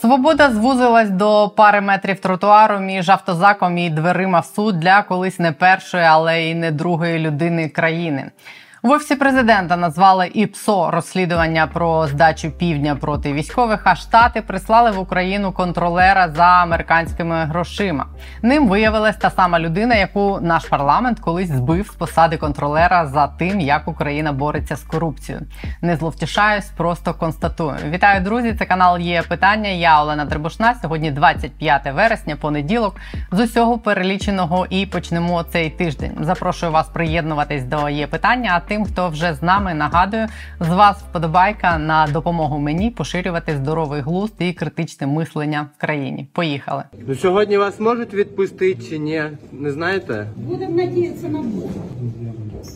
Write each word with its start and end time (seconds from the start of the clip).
Свобода 0.00 0.50
звузилась 0.50 1.10
до 1.10 1.52
пари 1.56 1.80
метрів 1.80 2.20
тротуару 2.20 2.78
між 2.78 3.08
автозаком 3.08 3.78
і 3.78 3.90
дверима 3.90 4.40
в 4.40 4.46
суд 4.46 4.80
для 4.80 5.02
колись 5.02 5.38
не 5.38 5.52
першої, 5.52 6.04
але 6.04 6.42
й 6.42 6.54
не 6.54 6.70
другої 6.70 7.18
людини 7.18 7.68
країни. 7.68 8.30
В 8.82 8.90
офісі 8.90 9.16
президента 9.16 9.76
назвали 9.76 10.30
ІПСО 10.34 10.90
розслідування 10.90 11.66
про 11.66 12.06
здачу 12.06 12.50
півдня 12.50 12.96
проти 12.96 13.32
військових. 13.32 13.80
А 13.84 13.94
штати 13.94 14.42
прислали 14.42 14.90
в 14.90 14.98
Україну 14.98 15.52
контролера 15.52 16.28
за 16.28 16.44
американськими 16.44 17.44
грошима. 17.44 18.06
Ним 18.42 18.68
виявилась 18.68 19.16
та 19.16 19.30
сама 19.30 19.60
людина, 19.60 19.94
яку 19.94 20.38
наш 20.42 20.64
парламент 20.64 21.20
колись 21.20 21.48
збив 21.48 21.86
з 21.86 21.94
посади 21.94 22.36
контролера 22.36 23.06
за 23.06 23.26
тим, 23.26 23.60
як 23.60 23.88
Україна 23.88 24.32
бореться 24.32 24.76
з 24.76 24.82
корупцією. 24.82 25.44
Не 25.82 25.96
зловтішаюсь, 25.96 26.70
просто 26.76 27.14
констатую. 27.14 27.76
Вітаю, 27.90 28.20
друзі! 28.20 28.54
Це 28.58 28.64
канал 28.64 28.98
є 28.98 29.22
питання. 29.22 29.68
Я 29.68 30.02
Олена 30.02 30.26
Требушна. 30.26 30.74
Сьогодні 30.82 31.10
25 31.10 31.92
вересня, 31.94 32.36
понеділок. 32.36 32.96
З 33.32 33.40
усього 33.40 33.78
переліченого 33.78 34.66
і 34.70 34.86
почнемо 34.86 35.42
цей 35.42 35.70
тиждень. 35.70 36.12
Запрошую 36.20 36.72
вас 36.72 36.88
приєднуватись 36.88 37.64
до 37.64 37.88
є 37.88 38.06
питання 38.06 38.60
тим, 38.70 38.84
хто 38.84 39.08
вже 39.08 39.34
з 39.34 39.42
нами 39.42 39.74
нагадую, 39.74 40.26
з 40.60 40.68
вас 40.68 40.98
вподобайка 40.98 41.78
на 41.78 42.06
допомогу 42.06 42.58
мені 42.58 42.90
поширювати 42.90 43.56
здоровий 43.56 44.00
глузд 44.00 44.34
і 44.38 44.52
критичне 44.52 45.06
мислення 45.06 45.66
в 45.76 45.80
країні. 45.80 46.28
Поїхали. 46.32 46.82
Ну 47.06 47.14
сьогодні 47.14 47.58
вас 47.58 47.80
можуть 47.80 48.14
відпустити 48.14 48.82
чи 48.82 48.98
ні? 48.98 49.22
Не 49.52 49.70
знаєте? 49.70 50.26
Будемо 50.36 50.76
надіятися 50.76 51.28
на 51.28 51.38
Бога. 51.42 51.72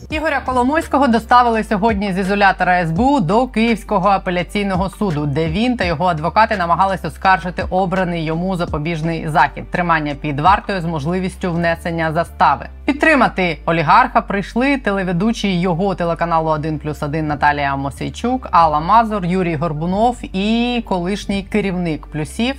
Ігоря 0.09 0.41
Коломойського 0.45 1.07
доставили 1.07 1.63
сьогодні 1.63 2.13
з 2.13 2.17
ізолятора 2.17 2.87
СБУ 2.87 3.19
до 3.19 3.47
Київського 3.47 4.09
апеляційного 4.09 4.89
суду, 4.89 5.25
де 5.25 5.47
він 5.47 5.77
та 5.77 5.83
його 5.83 6.05
адвокати 6.05 6.57
намагалися 6.57 7.07
оскаржити 7.07 7.63
обраний 7.69 8.25
йому 8.25 8.55
запобіжний 8.55 9.29
захід 9.29 9.71
тримання 9.71 10.15
під 10.15 10.39
вартою 10.39 10.81
з 10.81 10.85
можливістю 10.85 11.51
внесення 11.51 12.11
застави. 12.13 12.65
Підтримати 12.95 13.57
олігарха 13.65 14.21
прийшли 14.21 14.77
телеведучі 14.77 15.59
його 15.59 15.95
телеканалу 15.95 16.49
1 16.49 16.79
плюс 16.79 17.03
1 17.03 17.27
Наталія 17.27 17.75
Мосейчук, 17.75 18.47
Алла 18.51 18.79
Мазур, 18.79 19.25
Юрій 19.25 19.55
Горбунов 19.55 20.17
і 20.33 20.83
колишній 20.87 21.43
керівник 21.43 22.07
плюсів 22.07 22.55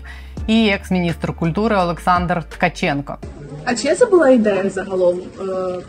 і 0.47 0.69
екс-міністр 0.69 1.33
культури 1.33 1.77
Олександр 1.77 2.45
Ткаченко. 2.45 3.17
А 3.69 3.75
чия 3.75 3.95
це 3.95 4.07
була 4.07 4.29
ідея 4.29 4.71
загалом 4.71 5.19
е, 5.19 5.43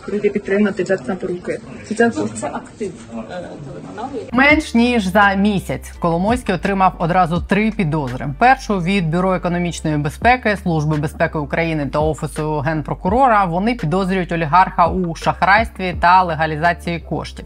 прийти 0.05 0.29
підтримати 0.29 0.83
Джексона 0.83 1.15
Поруки? 1.15 1.59
Чи 1.87 1.95
це 1.95 2.11
Це 2.11 2.47
актив 2.47 2.91
е, 3.13 3.23
телеканалу. 3.65 4.19
Менш 4.31 4.73
ніж 4.73 5.03
за 5.03 5.33
місяць 5.33 5.91
Коломойський 5.99 6.55
отримав 6.55 6.93
одразу 6.99 7.41
три 7.41 7.71
підозри: 7.71 8.29
першу 8.39 8.79
від 8.79 9.09
бюро 9.09 9.33
економічної 9.33 9.97
безпеки, 9.97 10.57
служби 10.63 10.97
безпеки 10.97 11.37
України 11.37 11.85
та 11.85 11.99
офісу 11.99 12.59
генпрокурора. 12.59 13.45
Вони 13.45 13.75
підозрюють 13.75 14.31
олігарха 14.31 14.87
у 14.87 15.15
шахрайстві 15.15 15.95
та 16.01 16.23
легалізації 16.23 16.99
коштів. 16.99 17.45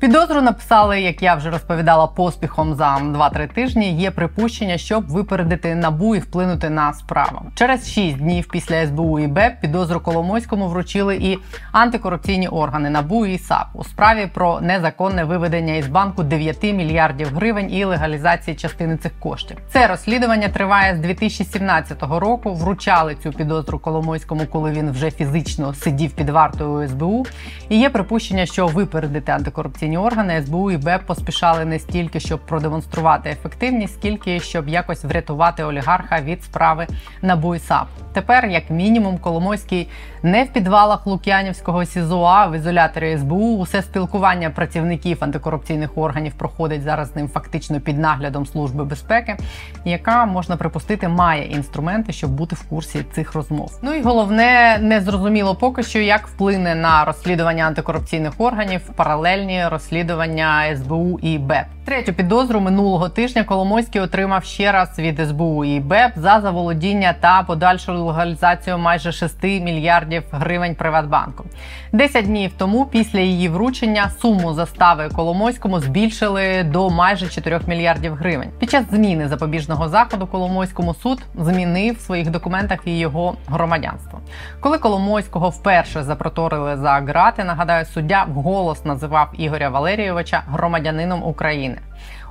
Підозру 0.00 0.40
написали, 0.40 1.00
як 1.00 1.22
я 1.22 1.34
вже 1.34 1.50
розповідала, 1.50 2.06
поспіхом 2.06 2.74
за 2.74 2.96
2-3 2.96 3.54
тижні. 3.54 3.96
Є 3.96 4.10
припущення, 4.10 4.78
щоб 4.78 5.08
випередити 5.08 5.74
набу 5.74 6.16
і 6.16 6.18
вплинути 6.18 6.70
на 6.70 6.92
справу. 6.92 7.42
Через 7.54 7.90
6 7.90 8.16
днів 8.16 8.48
після 8.52 8.86
СБУ 8.86 9.18
і 9.18 9.26
БЕП 9.26 9.60
підозру 9.60 10.00
Коломойському 10.00 10.68
вручили 10.68 11.16
і 11.16 11.38
антикорупційні 11.72 12.48
органи 12.48 12.90
НАБУ 12.90 13.26
і 13.26 13.38
САП 13.38 13.66
у 13.74 13.84
справі 13.84 14.30
про 14.34 14.60
незаконне 14.60 15.24
виведення 15.24 15.74
із 15.74 15.88
банку 15.88 16.22
9 16.22 16.62
мільярдів 16.62 17.28
гривень 17.34 17.72
і 17.72 17.84
легалізації 17.84 18.56
частини 18.56 18.96
цих 18.96 19.12
коштів. 19.18 19.56
Це 19.72 19.86
розслідування 19.86 20.48
триває 20.48 20.96
з 20.96 20.98
2017 20.98 22.02
року. 22.02 22.54
Вручали 22.54 23.14
цю 23.14 23.32
підозру 23.32 23.78
Коломойському, 23.78 24.46
коли 24.52 24.70
він 24.70 24.90
вже 24.90 25.10
фізично 25.10 25.74
сидів 25.74 26.12
під 26.12 26.30
вартою 26.30 26.88
СБУ. 26.88 27.26
І 27.68 27.78
є 27.78 27.90
припущення, 27.90 28.46
що 28.46 28.66
випередити 28.66 29.32
антикорупційні 29.32 29.89
органи 29.98 30.42
СБУ 30.42 30.70
і 30.70 30.76
БЕП 30.76 31.06
поспішали 31.06 31.64
не 31.64 31.78
стільки, 31.78 32.20
щоб 32.20 32.46
продемонструвати 32.46 33.30
ефективність, 33.30 33.94
скільки 33.94 34.40
щоб 34.40 34.68
якось 34.68 35.04
врятувати 35.04 35.64
олігарха 35.64 36.20
від 36.20 36.44
справи 36.44 36.86
НАБУ 37.22 37.54
і 37.54 37.58
САП. 37.58 37.86
Тепер, 38.12 38.46
як 38.46 38.70
мінімум, 38.70 39.18
Коломойський 39.18 39.88
не 40.22 40.44
в 40.44 40.48
підвалах 40.48 41.06
Лук'янівського 41.06 41.84
СІЗО, 41.84 42.22
а 42.22 42.46
в 42.46 42.56
ізоляторі 42.56 43.18
СБУ. 43.18 43.58
Усе 43.58 43.82
спілкування 43.82 44.50
працівників 44.50 45.18
антикорупційних 45.20 45.98
органів 45.98 46.32
проходить 46.32 46.82
зараз 46.82 47.12
з 47.12 47.16
ним 47.16 47.28
фактично 47.28 47.80
під 47.80 47.98
наглядом 47.98 48.46
служби 48.46 48.84
безпеки, 48.84 49.36
яка 49.84 50.26
можна 50.26 50.56
припустити 50.56 51.08
має 51.08 51.46
інструменти, 51.46 52.12
щоб 52.12 52.30
бути 52.30 52.56
в 52.56 52.62
курсі 52.62 53.04
цих 53.12 53.34
розмов. 53.34 53.78
Ну 53.82 53.94
і 53.94 54.02
головне, 54.02 54.78
не 54.80 55.00
зрозуміло 55.00 55.54
поки 55.54 55.82
що, 55.82 55.98
як 55.98 56.26
вплине 56.26 56.74
на 56.74 57.04
розслідування 57.04 57.64
антикорупційних 57.64 58.32
органів 58.38 58.80
паралельні 58.96 59.68
розслідування 59.68 60.76
СБУ 60.76 61.18
і 61.22 61.38
БЕП. 61.38 61.66
Третю 61.84 62.12
підозру 62.12 62.60
минулого 62.60 63.08
тижня 63.08 63.44
Коломойський 63.44 64.00
отримав 64.00 64.44
ще 64.44 64.72
раз 64.72 64.98
від 64.98 65.28
СБУ 65.28 65.64
і 65.64 65.80
БЕП 65.80 66.12
за 66.16 66.40
заволодіння 66.40 67.14
та 67.20 67.42
подальшу 67.42 68.04
легалізацію 68.04 68.78
майже 68.78 69.12
6 69.12 69.42
мільярдів 69.42 70.09
гривень 70.30 70.74
Приватбанку. 70.74 71.44
Десять 71.92 72.24
днів 72.24 72.52
тому, 72.58 72.86
після 72.86 73.20
її 73.20 73.48
вручення, 73.48 74.10
суму 74.20 74.54
застави 74.54 75.08
Коломойському 75.08 75.80
збільшили 75.80 76.62
до 76.62 76.90
майже 76.90 77.28
4 77.28 77.60
мільярдів 77.66 78.14
гривень. 78.14 78.50
Під 78.58 78.70
час 78.70 78.84
зміни 78.90 79.28
запобіжного 79.28 79.88
заходу 79.88 80.26
Коломойському 80.26 80.94
суд 80.94 81.22
змінив 81.34 81.96
в 81.96 82.00
своїх 82.00 82.30
документах 82.30 82.78
і 82.84 82.98
його 82.98 83.34
громадянство. 83.46 84.20
Коли 84.60 84.78
Коломойського 84.78 85.48
вперше 85.48 86.02
запроторили 86.02 86.76
за 86.76 86.90
грати, 86.90 87.44
нагадаю, 87.44 87.84
суддя 87.84 88.24
вголос 88.28 88.84
називав 88.84 89.30
Ігоря 89.38 89.68
Валерійовича 89.68 90.42
громадянином 90.46 91.22
України. 91.22 91.78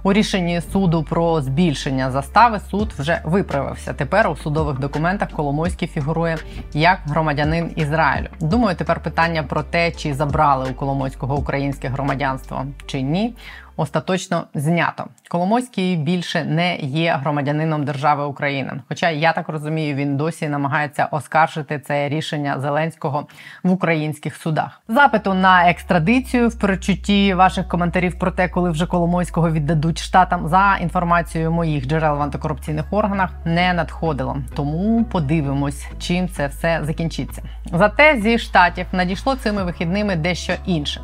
У 0.04 0.14
рішенні 0.14 0.62
суду 0.62 1.04
про 1.04 1.42
збільшення 1.42 2.12
застави 2.12 2.60
суд 2.60 2.94
вже 2.98 3.22
виправився. 3.24 3.94
Тепер 3.94 4.30
у 4.30 4.36
судових 4.36 4.80
документах 4.80 5.30
Коломойський 5.30 5.88
фігурує 5.88 6.38
як 6.74 7.00
громадянин 7.06 7.72
Ізраїлю. 7.76 8.28
Думаю, 8.40 8.76
тепер 8.76 9.00
питання 9.00 9.44
про 9.44 9.64
те, 9.64 9.92
чи 9.92 10.14
забрали 10.14 10.70
у 10.72 10.74
Коломойського 10.74 11.36
українське 11.36 11.88
громадянство 11.88 12.66
чи 12.86 13.02
ні. 13.02 13.34
Остаточно 13.80 14.44
знято. 14.54 15.08
Коломойський 15.28 15.96
більше 15.96 16.44
не 16.44 16.78
є 16.78 17.20
громадянином 17.22 17.86
держави 17.86 18.24
України. 18.24 18.82
Хоча 18.88 19.10
я 19.10 19.34
так 19.34 19.50
розумію, 19.50 19.96
він 19.96 20.18
досі 20.18 20.50
намагається 20.50 21.06
оскаржити 21.12 21.80
це 21.80 22.10
рішення 22.10 22.60
Зеленського 22.60 23.28
в 23.64 23.72
українських 23.72 24.36
судах. 24.36 24.82
Запиту 24.88 25.34
на 25.34 25.70
екстрадицію 25.70 26.50
в 26.50 26.60
перечутті 26.60 27.34
ваших 27.34 27.68
коментарів 27.68 28.20
про 28.20 28.32
те, 28.32 28.50
коли 28.50 28.70
вже 28.70 28.86
Коломойського 28.86 29.52
віддадуть 29.52 30.00
штатам 30.00 30.48
за 30.48 30.78
інформацією 30.82 31.52
моїх 31.52 31.88
джерел 31.88 32.18
в 32.18 32.22
антикорупційних 32.22 32.86
органах, 32.92 33.30
не 33.46 33.74
надходило. 33.74 34.38
Тому 34.56 35.04
подивимось, 35.04 35.88
чим 36.00 36.30
це 36.30 36.48
все 36.48 36.80
закінчиться. 36.84 37.42
Зате 37.74 38.20
зі 38.22 38.40
штатів 38.40 38.86
надійшло 38.92 39.36
цими 39.36 39.64
вихідними 39.64 40.16
дещо 40.16 40.54
інше. 40.66 41.02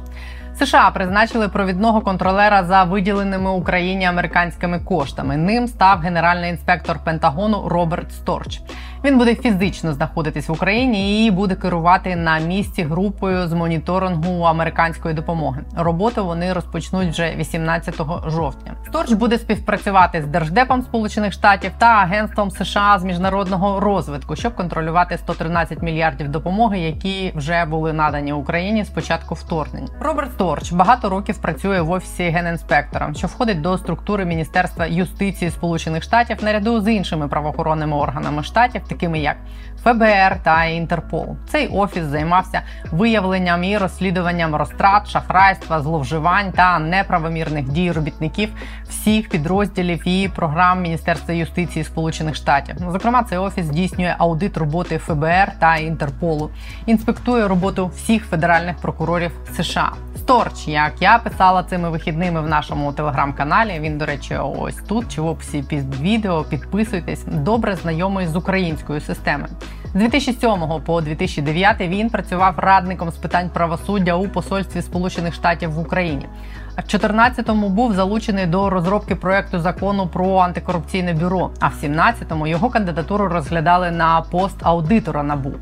США 0.59 0.91
призначили 0.91 1.49
провідного 1.49 2.01
контролера 2.01 2.63
за 2.63 2.83
виділеними 2.83 3.51
Україні 3.51 4.05
американськими 4.05 4.79
коштами. 4.79 5.37
Ним 5.37 5.67
став 5.67 5.99
генеральний 5.99 6.49
інспектор 6.49 6.99
Пентагону 7.03 7.69
Роберт 7.69 8.11
Сторч. 8.11 8.61
Він 9.05 9.17
буде 9.17 9.35
фізично 9.35 9.93
знаходитись 9.93 10.49
в 10.49 10.51
Україні 10.51 11.25
і 11.25 11.31
буде 11.31 11.55
керувати 11.55 12.15
на 12.15 12.39
місці 12.39 12.83
групою 12.83 13.47
з 13.47 13.53
моніторингу 13.53 14.43
американської 14.43 15.15
допомоги. 15.15 15.61
Роботу 15.77 16.25
вони 16.25 16.53
розпочнуть 16.53 17.09
вже 17.09 17.35
18 17.35 17.95
жовтня. 18.27 18.73
Сторч 18.87 19.11
буде 19.11 19.37
співпрацювати 19.37 20.21
з 20.21 20.25
держдепом 20.25 20.81
Сполучених 20.81 21.33
Штатів 21.33 21.71
та 21.77 21.85
Агентством 21.85 22.51
США 22.51 22.99
з 22.99 23.03
міжнародного 23.03 23.79
розвитку, 23.79 24.35
щоб 24.35 24.55
контролювати 24.55 25.17
113 25.17 25.81
мільярдів 25.81 26.29
допомоги, 26.29 26.79
які 26.79 27.31
вже 27.35 27.65
були 27.65 27.93
надані 27.93 28.33
Україні 28.33 28.83
з 28.83 28.89
початку 28.89 29.35
вторгнення. 29.35 29.87
Роберт 29.99 30.31
Сторч 30.31 30.71
багато 30.71 31.09
років 31.09 31.37
працює 31.37 31.81
в 31.81 31.91
офісі 31.91 32.23
генінспектора, 32.23 33.13
що 33.13 33.27
входить 33.27 33.61
до 33.61 33.77
структури 33.77 34.25
Міністерства 34.25 34.85
юстиції 34.85 35.51
Сполучених 35.51 36.03
Штатів 36.03 36.37
наряду 36.41 36.81
з 36.81 36.91
іншими 36.91 37.27
правоохоронними 37.27 37.97
органами 37.97 38.43
штатів 38.43 38.81
такими 38.95 39.19
як 39.19 39.37
ФБР 39.85 40.37
та 40.43 40.65
Інтерпол. 40.65 41.35
Цей 41.47 41.67
офіс 41.67 42.03
займався 42.03 42.61
виявленням 42.91 43.63
і 43.63 43.77
розслідуванням 43.77 44.55
розтрат, 44.55 45.07
шахрайства, 45.07 45.81
зловживань 45.81 46.51
та 46.51 46.79
неправомірних 46.79 47.69
дій 47.69 47.91
робітників 47.91 48.49
всіх 48.89 49.29
підрозділів 49.29 50.07
і 50.07 50.29
програм 50.35 50.81
Міністерства 50.81 51.33
юстиції 51.33 51.85
Сполучених 51.85 52.35
Штатів. 52.35 52.75
Зокрема, 52.91 53.23
цей 53.23 53.37
офіс 53.37 53.65
здійснює 53.65 54.15
аудит 54.17 54.57
роботи 54.57 54.97
ФБР 54.97 55.51
та 55.59 55.75
Інтерполу, 55.75 56.49
інспектує 56.85 57.47
роботу 57.47 57.87
всіх 57.87 58.25
федеральних 58.25 58.77
прокурорів 58.77 59.31
США. 59.57 59.91
Сторч, 60.17 60.67
як 60.67 60.93
я 61.01 61.17
писала 61.17 61.63
цими 61.63 61.89
вихідними 61.89 62.41
в 62.41 62.47
нашому 62.47 62.93
телеграм-каналі. 62.93 63.79
Він, 63.79 63.97
до 63.97 64.05
речі, 64.05 64.37
ось 64.37 64.75
тут 64.75 65.11
чи 65.15 65.21
в 65.21 65.25
описі 65.25 65.63
під 65.69 65.95
відео. 65.95 66.43
Підписуйтесь, 66.43 67.25
добре 67.25 67.75
знайомий 67.75 68.27
з 68.27 68.35
українською 68.35 69.01
системою. 69.01 69.49
З 69.83 69.97
2007 69.97 70.81
по 70.85 71.01
2009 71.01 71.81
він 71.81 72.09
працював 72.09 72.53
радником 72.57 73.11
з 73.11 73.15
питань 73.15 73.49
правосуддя 73.53 74.15
у 74.15 74.27
посольстві 74.27 74.81
Сполучених 74.81 75.33
Штатів 75.33 75.71
в 75.71 75.79
Україні. 75.79 76.27
А 76.75 76.81
в 76.81 76.83
2014-му 76.83 77.69
був 77.69 77.93
залучений 77.93 78.45
до 78.45 78.69
розробки 78.69 79.15
проекту 79.15 79.59
закону 79.59 80.07
про 80.07 80.37
антикорупційне 80.37 81.13
бюро. 81.13 81.51
А 81.59 81.67
в 81.67 81.73
17-му 81.83 82.47
його 82.47 82.69
кандидатуру 82.69 83.27
розглядали 83.27 83.91
на 83.91 84.21
пост 84.21 84.57
аудитора 84.61 85.23
набу. 85.23 85.53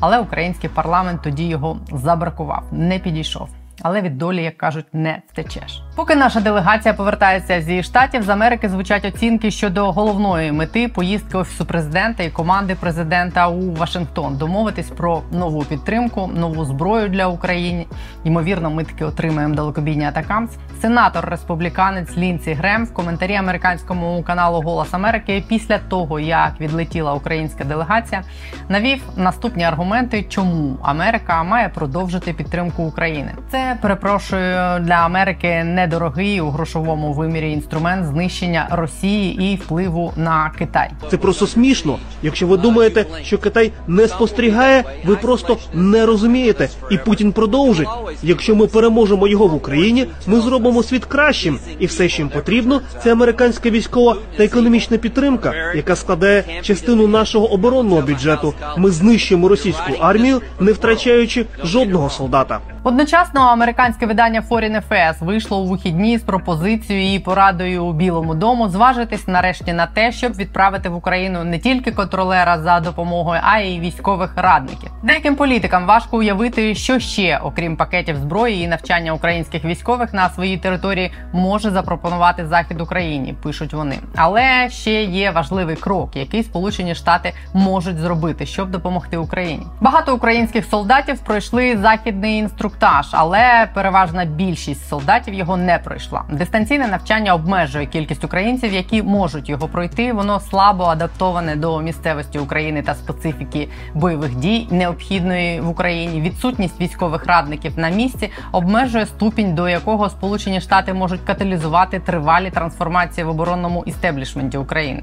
Але 0.00 0.18
український 0.18 0.70
парламент 0.70 1.20
тоді 1.22 1.44
його 1.44 1.78
забракував, 1.92 2.62
не 2.72 2.98
підійшов 2.98 3.48
але 3.82 4.00
від 4.00 4.18
долі, 4.18 4.42
як 4.42 4.56
кажуть, 4.56 4.86
не 4.92 5.22
втечеш. 5.28 5.82
Поки 5.94 6.14
наша 6.14 6.40
делегація 6.40 6.94
повертається 6.94 7.60
зі 7.60 7.82
штатів 7.82 8.22
з 8.22 8.28
Америки, 8.28 8.68
звучать 8.68 9.04
оцінки 9.04 9.50
щодо 9.50 9.92
головної 9.92 10.52
мети 10.52 10.88
поїздки 10.88 11.38
офісу 11.38 11.64
президента 11.64 12.22
і 12.22 12.30
команди 12.30 12.74
президента 12.74 13.48
у 13.48 13.72
Вашингтон, 13.72 14.36
домовитись 14.36 14.90
про 14.90 15.22
нову 15.32 15.62
підтримку, 15.62 16.30
нову 16.34 16.64
зброю 16.64 17.08
для 17.08 17.26
України. 17.26 17.86
Ймовірно, 18.24 18.70
ми 18.70 18.84
таки 18.84 19.04
отримаємо 19.04 19.54
далекобійні 19.54 20.04
атакамс. 20.04 20.50
Сенатор 20.80 21.28
республіканець 21.28 22.16
Лінсі 22.16 22.52
Грем 22.52 22.84
в 22.84 22.94
коментарі 22.94 23.34
американському 23.34 24.22
каналу 24.26 24.62
Голос 24.62 24.94
Америки 24.94 25.44
після 25.48 25.78
того, 25.78 26.20
як 26.20 26.60
відлетіла 26.60 27.14
українська 27.14 27.64
делегація, 27.64 28.22
навів 28.68 29.02
наступні 29.16 29.64
аргументи, 29.64 30.22
чому 30.28 30.76
Америка 30.82 31.42
має 31.42 31.68
продовжити 31.68 32.32
підтримку 32.32 32.82
України. 32.82 33.32
Це 33.50 33.76
перепрошую 33.80 34.80
для 34.80 34.94
Америки 34.94 35.64
недорогий 35.82 36.40
у 36.40 36.50
грошовому 36.50 37.12
вимірі 37.12 37.52
інструмент 37.52 38.06
знищення 38.06 38.68
Росії 38.70 39.52
і 39.52 39.56
впливу 39.56 40.12
на 40.16 40.50
Китай. 40.58 40.90
Це 41.10 41.16
просто 41.16 41.46
смішно. 41.46 41.98
Якщо 42.22 42.46
ви 42.46 42.56
думаєте, 42.56 43.06
що 43.22 43.38
Китай 43.38 43.72
не 43.86 44.08
спостерігає, 44.08 44.84
ви 45.04 45.16
просто 45.16 45.56
не 45.74 46.06
розумієте. 46.06 46.68
І 46.90 46.98
Путін 46.98 47.32
продовжить. 47.32 47.88
Якщо 48.22 48.56
ми 48.56 48.66
переможемо 48.66 49.28
його 49.28 49.46
в 49.46 49.54
Україні, 49.54 50.06
ми 50.26 50.40
зробимо 50.40 50.82
світ 50.82 51.04
кращим, 51.04 51.58
і 51.78 51.86
все, 51.86 52.08
що 52.08 52.22
їм 52.22 52.28
потрібно, 52.28 52.80
це 53.02 53.12
американська 53.12 53.70
військова 53.70 54.16
та 54.36 54.44
економічна 54.44 54.96
підтримка, 54.96 55.54
яка 55.74 55.96
складає 55.96 56.44
частину 56.62 57.08
нашого 57.08 57.52
оборонного 57.52 58.02
бюджету. 58.02 58.54
Ми 58.76 58.90
знищимо 58.90 59.48
російську 59.48 59.92
армію, 60.00 60.42
не 60.60 60.72
втрачаючи 60.72 61.46
жодного 61.64 62.10
солдата. 62.10 62.58
Одночасно 62.84 63.40
американське 63.40 64.06
видання 64.06 64.42
Foreign 64.50 64.82
Affairs 64.82 65.24
вийшло 65.24 65.62
у 65.62 65.66
вихідні 65.72 66.18
з 66.18 66.22
пропозицією 66.22 67.14
і 67.14 67.18
порадою 67.18 67.84
у 67.84 67.92
Білому 67.92 68.34
дому 68.34 68.68
зважитись 68.68 69.28
нарешті 69.28 69.72
на 69.72 69.86
те, 69.86 70.12
щоб 70.12 70.36
відправити 70.36 70.88
в 70.88 70.96
Україну 70.96 71.44
не 71.44 71.58
тільки 71.58 71.92
контролера 71.92 72.58
за 72.58 72.80
допомогою, 72.80 73.40
а 73.44 73.58
й 73.58 73.80
військових 73.80 74.32
радників. 74.36 74.90
Деяким 75.02 75.36
політикам 75.36 75.86
важко 75.86 76.16
уявити, 76.18 76.74
що 76.74 76.98
ще, 76.98 77.40
окрім 77.42 77.76
пакетів 77.76 78.16
зброї 78.16 78.62
і 78.62 78.68
навчання 78.68 79.12
українських 79.12 79.64
військових 79.64 80.14
на 80.14 80.30
своїй 80.30 80.56
території, 80.56 81.12
може 81.32 81.70
запропонувати 81.70 82.46
захід 82.46 82.80
Україні. 82.80 83.34
Пишуть 83.42 83.72
вони, 83.72 83.98
але 84.16 84.68
ще 84.70 85.04
є 85.04 85.30
важливий 85.30 85.76
крок, 85.76 86.16
який 86.16 86.42
Сполучені 86.42 86.94
Штати 86.94 87.32
можуть 87.54 87.98
зробити, 87.98 88.46
щоб 88.46 88.70
допомогти 88.70 89.16
Україні. 89.16 89.66
Багато 89.80 90.14
українських 90.14 90.66
солдатів 90.66 91.18
пройшли 91.18 91.76
західний 91.76 92.38
інструктаж, 92.38 93.06
але 93.12 93.68
переважна 93.74 94.24
більшість 94.24 94.88
солдатів 94.88 95.34
його 95.34 95.56
не 95.62 95.78
пройшла. 95.78 96.24
Дистанційне 96.30 96.88
навчання 96.88 97.34
обмежує 97.34 97.86
кількість 97.86 98.24
українців, 98.24 98.72
які 98.72 99.02
можуть 99.02 99.48
його 99.48 99.68
пройти. 99.68 100.12
Воно 100.12 100.40
слабо 100.40 100.84
адаптоване 100.84 101.56
до 101.56 101.80
місцевості 101.80 102.38
України 102.38 102.82
та 102.82 102.94
специфіки 102.94 103.68
бойових 103.94 104.34
дій, 104.34 104.68
необхідної 104.70 105.60
в 105.60 105.68
Україні. 105.68 106.20
Відсутність 106.20 106.80
військових 106.80 107.26
радників 107.26 107.78
на 107.78 107.88
місці 107.88 108.30
обмежує 108.52 109.06
ступінь, 109.06 109.54
до 109.54 109.68
якого 109.68 110.10
Сполучені 110.10 110.60
Штати 110.60 110.94
можуть 110.94 111.20
каталізувати 111.20 112.00
тривалі 112.00 112.50
трансформації 112.50 113.24
в 113.24 113.28
оборонному 113.28 113.84
істеблішменті 113.86 114.58
України. 114.58 115.02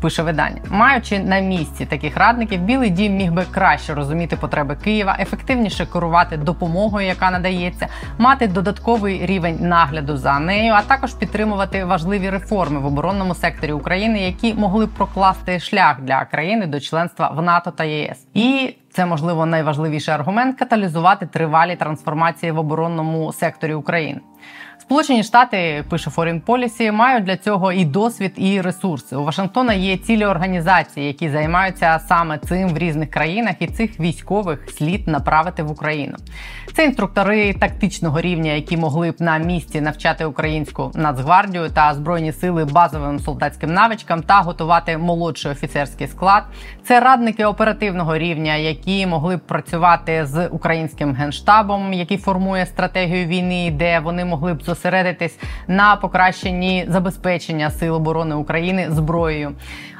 Пише 0.00 0.22
видання, 0.22 0.60
маючи 0.70 1.18
на 1.18 1.40
місці 1.40 1.86
таких 1.86 2.16
радників, 2.16 2.60
Білий 2.60 2.90
Дім 2.90 3.16
міг 3.16 3.32
би 3.32 3.44
краще 3.50 3.94
розуміти 3.94 4.36
потреби 4.36 4.76
Києва, 4.84 5.16
ефективніше 5.20 5.86
керувати 5.86 6.36
допомогою, 6.36 7.06
яка 7.06 7.30
надається, 7.30 7.88
мати 8.18 8.48
додатковий 8.48 9.26
рівень 9.26 9.58
нагляду 9.60 9.93
за 10.02 10.38
нею, 10.38 10.72
а 10.72 10.82
також 10.82 11.14
підтримувати 11.14 11.84
важливі 11.84 12.30
реформи 12.30 12.80
в 12.80 12.86
оборонному 12.86 13.34
секторі 13.34 13.72
України, 13.72 14.20
які 14.20 14.54
могли 14.54 14.86
б 14.86 14.88
прокласти 14.88 15.60
шлях 15.60 16.00
для 16.00 16.24
країни 16.24 16.66
до 16.66 16.80
членства 16.80 17.28
в 17.36 17.42
НАТО 17.42 17.70
та 17.70 17.84
ЄС. 17.84 18.26
І 18.34 18.76
це 18.90 19.06
можливо 19.06 19.46
найважливіший 19.46 20.14
аргумент 20.14 20.58
каталізувати 20.58 21.26
тривалі 21.26 21.76
трансформації 21.76 22.52
в 22.52 22.58
оборонному 22.58 23.32
секторі 23.32 23.74
України. 23.74 24.20
Сполучені 24.84 25.22
Штати 25.22 25.84
пише 25.90 26.10
Foreign 26.10 26.40
Policy, 26.40 26.92
мають 26.92 27.24
для 27.24 27.36
цього 27.36 27.72
і 27.72 27.84
досвід, 27.84 28.32
і 28.36 28.60
ресурси. 28.60 29.16
У 29.16 29.24
Вашингтона 29.24 29.74
є 29.74 29.96
цілі 29.96 30.24
організації, 30.24 31.06
які 31.06 31.30
займаються 31.30 32.00
саме 32.08 32.38
цим 32.38 32.68
в 32.68 32.78
різних 32.78 33.10
країнах, 33.10 33.54
і 33.58 33.66
цих 33.66 34.00
військових 34.00 34.70
слід 34.70 35.08
направити 35.08 35.62
в 35.62 35.70
Україну. 35.70 36.16
Це 36.76 36.84
інструктори 36.84 37.54
тактичного 37.54 38.20
рівня, 38.20 38.52
які 38.52 38.76
могли 38.76 39.10
б 39.10 39.14
на 39.18 39.38
місці 39.38 39.80
навчати 39.80 40.24
українську 40.24 40.90
нацгвардію 40.94 41.70
та 41.70 41.94
збройні 41.94 42.32
сили 42.32 42.64
базовим 42.64 43.18
солдатським 43.18 43.74
навичкам 43.74 44.22
та 44.22 44.40
готувати 44.40 44.98
молодший 44.98 45.52
офіцерський 45.52 46.06
склад. 46.06 46.44
Це 46.82 47.00
радники 47.00 47.44
оперативного 47.44 48.18
рівня, 48.18 48.54
які 48.54 49.06
могли 49.06 49.36
б 49.36 49.40
працювати 49.40 50.26
з 50.26 50.48
українським 50.48 51.14
генштабом, 51.14 51.92
який 51.92 52.18
формує 52.18 52.66
стратегію 52.66 53.26
війни, 53.26 53.70
де 53.78 54.00
вони 54.00 54.24
могли 54.24 54.54
б 54.54 54.62
зосередитись 54.74 55.38
на 55.68 55.96
покращенні 55.96 56.84
забезпечення 56.88 57.70
сил 57.70 57.94
оборони 57.94 58.34
України 58.34 58.86
зброєю, 58.90 59.52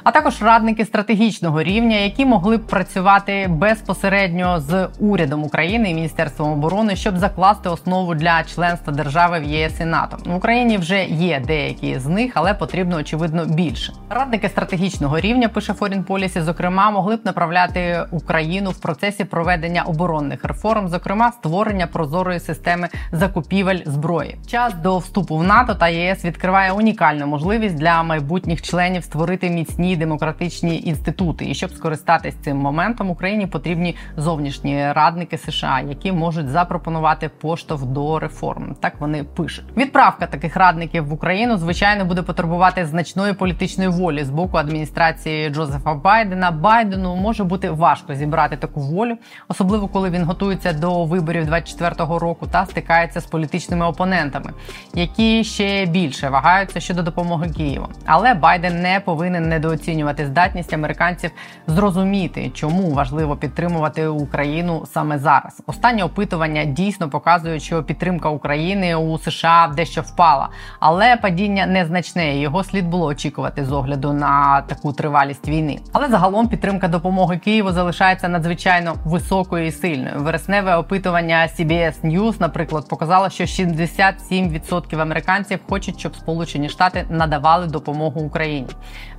а 0.05 0.11
також 0.11 0.41
радники 0.41 0.85
стратегічного 0.85 1.63
рівня, 1.63 1.97
які 1.97 2.25
могли 2.25 2.57
б 2.57 2.67
працювати 2.67 3.47
безпосередньо 3.49 4.59
з 4.59 4.87
урядом 4.99 5.43
України 5.43 5.91
і 5.91 5.93
міністерством 5.93 6.51
оборони, 6.51 6.95
щоб 6.95 7.17
закласти 7.17 7.69
основу 7.69 8.15
для 8.15 8.43
членства 8.43 8.93
держави 8.93 9.39
в 9.39 9.43
ЄС 9.43 9.79
і 9.79 9.85
НАТО. 9.85 10.17
В 10.25 10.35
Україні 10.35 10.77
вже 10.77 11.03
є 11.05 11.43
деякі 11.47 11.99
з 11.99 12.05
них, 12.05 12.31
але 12.35 12.53
потрібно 12.53 12.97
очевидно 12.97 13.45
більше. 13.45 13.93
Радники 14.09 14.49
стратегічного 14.49 15.19
рівня 15.19 15.49
пише 15.49 15.73
Foreign 15.73 16.03
Policy, 16.05 16.41
зокрема, 16.41 16.91
могли 16.91 17.15
б 17.15 17.19
направляти 17.23 18.05
Україну 18.11 18.69
в 18.69 18.81
процесі 18.81 19.23
проведення 19.23 19.81
оборонних 19.81 20.45
реформ, 20.45 20.87
зокрема 20.87 21.31
створення 21.31 21.87
прозорої 21.87 22.39
системи 22.39 22.89
закупівель 23.11 23.79
зброї. 23.85 24.37
Час 24.47 24.73
до 24.73 24.97
вступу 24.97 25.37
в 25.37 25.43
НАТО 25.43 25.75
та 25.75 25.87
ЄС 25.87 26.25
відкриває 26.25 26.71
унікальну 26.71 27.27
можливість 27.27 27.75
для 27.75 28.03
майбутніх 28.03 28.61
членів 28.61 29.03
створити 29.03 29.49
міцні 29.49 29.94
демократичні 29.95 30.81
інститути. 30.85 31.49
І 31.49 31.55
щоб 31.55 31.71
скористатись 31.71 32.35
цим 32.35 32.57
моментом, 32.57 33.09
Україні 33.09 33.47
потрібні 33.47 33.95
зовнішні 34.17 34.91
радники 34.91 35.37
США, 35.37 35.81
які 35.89 36.11
можуть 36.11 36.49
запропонувати 36.49 37.29
поштовх 37.29 37.83
до 37.83 38.19
реформ. 38.19 38.75
Так 38.79 38.93
вони 38.99 39.23
пишуть. 39.23 39.65
Відправка 39.77 40.27
таких 40.27 40.55
радників 40.55 41.07
в 41.07 41.13
Україну 41.13 41.57
звичайно 41.57 42.05
буде 42.05 42.21
потребувати 42.21 42.85
значної 42.85 43.33
політичної 43.33 43.89
волі 43.89 44.23
з 44.23 44.29
боку 44.29 44.57
адміністрації 44.57 45.49
Джозефа 45.49 45.93
Байдена. 45.93 46.51
Байдену 46.51 47.15
може 47.15 47.43
бути 47.43 47.69
важко 47.69 48.15
зібрати 48.15 48.57
таку 48.57 48.79
волю, 48.79 49.17
особливо 49.47 49.87
коли 49.87 50.09
він 50.09 50.23
готується 50.23 50.73
до 50.73 51.05
виборів 51.05 51.49
24-го 51.49 52.19
року 52.19 52.47
та 52.51 52.65
стикається 52.65 53.21
з 53.21 53.25
політичними 53.25 53.85
опонентами, 53.85 54.53
які 54.93 55.43
ще 55.43 55.85
більше 55.85 56.29
вагаються 56.29 56.79
щодо 56.79 57.01
допомоги 57.03 57.49
Києву. 57.49 57.87
Але 58.05 58.33
Байден 58.33 58.81
не 58.81 58.99
повинен 58.99 59.49
недооцінювати 59.49 59.84
оцінювати 59.85 60.25
здатність 60.25 60.73
американців 60.73 61.31
зрозуміти, 61.67 62.51
чому 62.53 62.91
важливо 62.91 63.35
підтримувати 63.35 64.07
Україну 64.07 64.85
саме 64.93 65.17
зараз. 65.17 65.61
Останнє 65.67 66.03
опитування 66.03 66.65
дійсно 66.65 67.09
показують, 67.09 67.63
що 67.63 67.83
підтримка 67.83 68.29
України 68.29 68.95
у 68.95 69.17
США 69.17 69.71
дещо 69.75 70.01
впала, 70.01 70.49
але 70.79 71.17
падіння 71.17 71.65
незначне. 71.65 72.37
Його 72.37 72.63
слід 72.63 72.87
було 72.87 73.05
очікувати 73.05 73.65
з 73.65 73.71
огляду 73.71 74.13
на 74.13 74.61
таку 74.61 74.93
тривалість 74.93 75.47
війни. 75.47 75.79
Але 75.93 76.07
загалом 76.07 76.47
підтримка 76.47 76.87
допомоги 76.87 77.37
Києву 77.37 77.71
залишається 77.71 78.27
надзвичайно 78.29 78.95
високою 79.05 79.65
і 79.65 79.71
сильною. 79.71 80.15
Вересневе 80.17 80.75
опитування 80.75 81.49
CBS 81.59 81.93
News, 82.03 82.35
наприклад, 82.39 82.87
показало, 82.89 83.29
що 83.29 83.43
67% 83.43 85.01
американців 85.01 85.59
хочуть, 85.69 85.99
щоб 85.99 86.15
Сполучені 86.15 86.69
Штати 86.69 87.05
надавали 87.09 87.67
допомогу 87.67 88.21
Україні. 88.21 88.67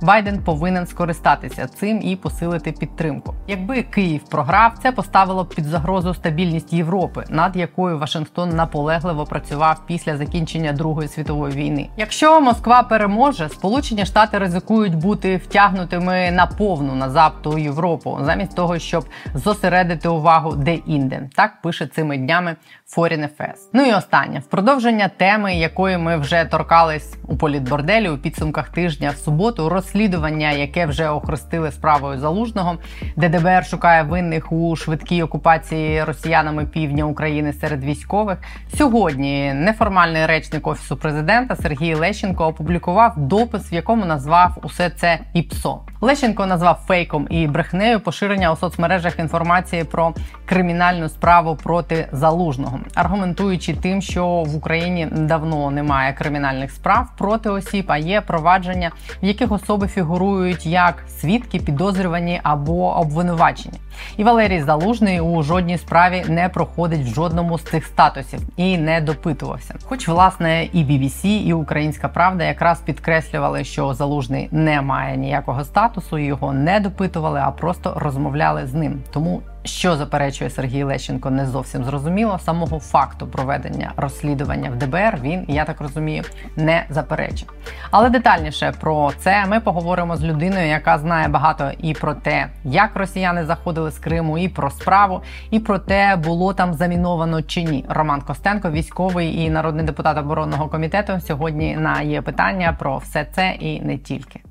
Байден 0.01 0.43
повинен 0.43 0.56
скористатися 0.85 1.67
цим 1.67 2.01
і 2.01 2.15
посилити 2.15 2.71
підтримку. 2.71 3.33
Якби 3.47 3.83
Київ 3.83 4.21
програв, 4.23 4.73
це 4.83 4.91
поставило 4.91 5.43
б 5.43 5.49
під 5.49 5.65
загрозу 5.65 6.13
стабільність 6.13 6.73
Європи, 6.73 7.23
над 7.29 7.55
якою 7.55 7.99
Вашингтон 7.99 8.49
наполегливо 8.49 9.25
працював 9.25 9.81
після 9.85 10.17
закінчення 10.17 10.73
Другої 10.73 11.07
світової 11.07 11.55
війни. 11.55 11.89
Якщо 11.97 12.41
Москва 12.41 12.83
переможе, 12.83 13.49
Сполучені 13.49 14.05
Штати 14.05 14.37
ризикують 14.37 14.95
бути 14.95 15.37
втягнутими 15.37 16.31
на 16.31 16.45
повну 16.45 16.95
назад 16.95 17.33
у 17.45 17.57
Європу, 17.57 18.19
замість 18.21 18.55
того, 18.55 18.79
щоб 18.79 19.05
зосередити 19.33 20.09
увагу 20.09 20.55
де-інде. 20.55 21.29
Так 21.35 21.61
пише 21.61 21.87
цими 21.87 22.17
днями 22.17 22.55
Foreign 22.97 23.21
Affairs. 23.21 23.69
Ну 23.73 23.85
і 23.85 23.93
останнє 23.93 24.39
в 24.39 24.43
продовження 24.43 25.09
теми, 25.17 25.55
якої 25.55 25.97
ми 25.97 26.17
вже 26.17 26.45
торкались 26.45 27.17
у 27.27 27.37
політборделі 27.37 28.09
у 28.09 28.17
підсумках 28.17 28.69
тижня 28.69 29.09
в 29.09 29.17
суботу. 29.17 29.69
Розслідування, 29.69 30.46
яке 30.51 30.85
вже 30.85 31.09
охрестили 31.09 31.71
справою 31.71 32.19
залужного, 32.19 32.77
де 33.15 33.29
ДБР 33.29 33.65
шукає 33.65 34.03
винних 34.03 34.51
у 34.51 34.75
швидкій 34.75 35.23
окупації 35.23 36.03
росіянами 36.03 36.65
півдня 36.65 37.05
України 37.05 37.53
серед 37.53 37.83
військових. 37.83 38.37
Сьогодні 38.77 39.53
неформальний 39.53 40.25
речник 40.25 40.67
офісу 40.67 40.97
президента 40.97 41.55
Сергій 41.55 41.95
Лещенко 41.95 42.45
опублікував 42.45 43.13
допис, 43.17 43.71
в 43.71 43.73
якому 43.73 44.05
назвав 44.05 44.57
усе 44.63 44.89
це 44.89 45.19
ІПСО. 45.33 45.81
Лещенко 46.01 46.45
назвав 46.45 46.79
фейком 46.87 47.27
і 47.29 47.47
брехнею 47.47 47.99
поширення 47.99 48.51
у 48.51 48.55
соцмережах 48.55 49.19
інформації 49.19 49.83
про 49.83 50.13
кримінальну 50.45 51.09
справу 51.09 51.55
проти 51.55 52.07
залужного, 52.11 52.79
аргументуючи 52.95 53.73
тим, 53.73 54.01
що 54.01 54.27
в 54.27 54.55
Україні 54.55 55.07
давно 55.11 55.71
немає 55.71 56.13
кримінальних 56.13 56.71
справ 56.71 57.07
проти 57.17 57.49
осіб, 57.49 57.85
а 57.87 57.97
є 57.97 58.21
провадження, 58.21 58.91
в 59.23 59.25
яких 59.25 59.51
особи 59.51 59.87
фігурують 59.87 60.65
як 60.65 61.03
свідки, 61.19 61.59
підозрювані 61.59 62.39
або 62.43 62.97
обвинувачені. 62.97 63.79
І 64.17 64.23
Валерій 64.23 64.61
Залужний 64.61 65.21
у 65.21 65.43
жодній 65.43 65.77
справі 65.77 66.25
не 66.27 66.49
проходить 66.49 67.01
в 67.01 67.13
жодному 67.13 67.57
з 67.57 67.63
цих 67.63 67.85
статусів 67.85 68.39
і 68.57 68.77
не 68.77 69.01
допитувався. 69.01 69.75
Хоч, 69.83 70.07
власне, 70.07 70.63
і 70.73 70.83
BBC, 70.83 71.25
і 71.25 71.53
Українська 71.53 72.07
Правда 72.07 72.43
якраз 72.43 72.79
підкреслювали, 72.79 73.63
що 73.63 73.93
залужний 73.93 74.47
не 74.51 74.81
має 74.81 75.17
ніякого 75.17 75.63
статусу, 75.63 75.86
його 76.11 76.53
не 76.53 76.79
допитували, 76.79 77.39
а 77.43 77.51
просто 77.51 77.93
розмовляли 77.97 78.67
з 78.67 78.73
ним. 78.73 79.01
Тому 79.11 79.41
що 79.67 79.95
заперечує 79.95 80.49
Сергій 80.49 80.83
Лещенко, 80.83 81.31
не 81.31 81.45
зовсім 81.45 81.83
зрозуміло. 81.83 82.39
Самого 82.39 82.79
факту 82.79 83.27
проведення 83.27 83.91
розслідування 83.97 84.69
в 84.69 84.75
ДБР 84.75 85.19
він, 85.21 85.45
я 85.47 85.65
так 85.65 85.81
розумію, 85.81 86.23
не 86.55 86.85
заперечив. 86.89 87.53
Але 87.91 88.09
детальніше 88.09 88.73
про 88.79 89.11
це 89.17 89.45
ми 89.45 89.59
поговоримо 89.59 90.15
з 90.15 90.23
людиною, 90.23 90.67
яка 90.67 90.97
знає 90.97 91.27
багато 91.27 91.71
і 91.79 91.93
про 91.93 92.13
те, 92.13 92.47
як 92.63 92.95
росіяни 92.95 93.45
заходили 93.45 93.91
з 93.91 93.99
Криму, 93.99 94.37
і 94.37 94.49
про 94.49 94.69
справу, 94.69 95.21
і 95.51 95.59
про 95.59 95.79
те, 95.79 96.15
було 96.15 96.53
там 96.53 96.73
заміновано 96.73 97.41
чи 97.41 97.63
ні. 97.63 97.85
Роман 97.89 98.21
Костенко, 98.21 98.71
військовий 98.71 99.41
і 99.41 99.49
народний 99.49 99.85
депутат 99.85 100.17
оборонного 100.17 100.67
комітету, 100.67 101.19
сьогодні 101.19 101.75
на 101.75 102.01
є 102.01 102.21
питання 102.21 102.75
про 102.79 102.97
все 102.97 103.27
це 103.35 103.51
і 103.59 103.81
не 103.81 103.97
тільки. 103.97 104.41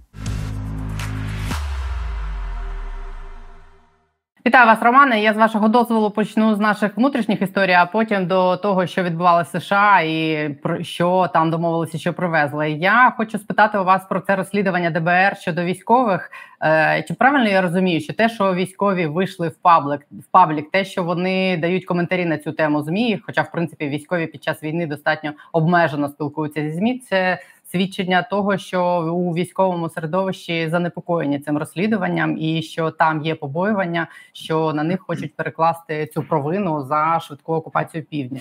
Вітаю 4.47 4.67
вас, 4.67 4.83
Романе. 4.83 5.23
Я 5.23 5.35
з 5.35 5.37
вашого 5.37 5.69
дозволу 5.69 6.11
почну 6.11 6.55
з 6.55 6.59
наших 6.59 6.97
внутрішніх 6.97 7.43
історій, 7.43 7.73
а 7.73 7.87
потім 7.87 8.27
до 8.27 8.57
того, 8.57 8.87
що 8.87 9.03
відбувалося 9.03 9.59
в 9.59 9.63
США, 9.63 10.01
і 10.01 10.49
про 10.63 10.83
що 10.83 11.31
там 11.33 11.51
домовилися, 11.51 11.99
що 11.99 12.15
привезли. 12.15 12.71
Я 12.71 13.15
хочу 13.17 13.39
спитати 13.39 13.79
у 13.79 13.85
вас 13.85 14.05
про 14.09 14.21
це 14.21 14.37
розслідування 14.37 14.91
ДБР 14.91 15.37
щодо 15.37 15.65
військових. 15.65 16.31
Е, 16.63 17.05
чи 17.09 17.15
правильно 17.15 17.49
я 17.49 17.61
розумію, 17.61 18.01
що 18.01 18.13
те, 18.13 18.29
що 18.29 18.55
військові 18.55 19.07
вийшли 19.07 19.49
в 19.49 19.57
паблік, 19.57 20.07
в 20.11 20.25
паблік, 20.31 20.71
те, 20.71 20.85
що 20.85 21.03
вони 21.03 21.57
дають 21.57 21.85
коментарі 21.85 22.25
на 22.25 22.39
цю 22.39 22.53
тему 22.53 22.83
змі, 22.83 23.21
хоча 23.27 23.43
в 23.43 23.51
принципі 23.51 23.89
військові 23.89 24.27
під 24.27 24.45
час 24.45 24.63
війни 24.63 24.87
достатньо 24.87 25.33
обмежено 25.53 26.09
спілкуються 26.09 26.63
зі 26.63 26.71
змі, 26.71 26.99
це 26.99 27.39
свідчення 27.73 28.23
того, 28.23 28.59
що 28.59 28.83
у 29.15 29.35
військовому 29.35 29.89
середовищі 29.89 30.69
занепокоєні 30.69 31.39
цим 31.39 31.59
розслідуванням, 31.59 32.39
і 32.39 32.63
що 32.63 32.91
там 32.91 33.23
є 33.23 33.35
побоювання, 33.35 34.07
що 34.33 34.73
на 34.73 34.83
них 34.83 35.01
хочуть 35.01 35.35
перекласти 35.35 36.07
цю 36.07 36.23
провину 36.23 36.83
за 36.83 37.21
швидку 37.21 37.55
окупацію 37.55 38.05
півдня. 38.05 38.41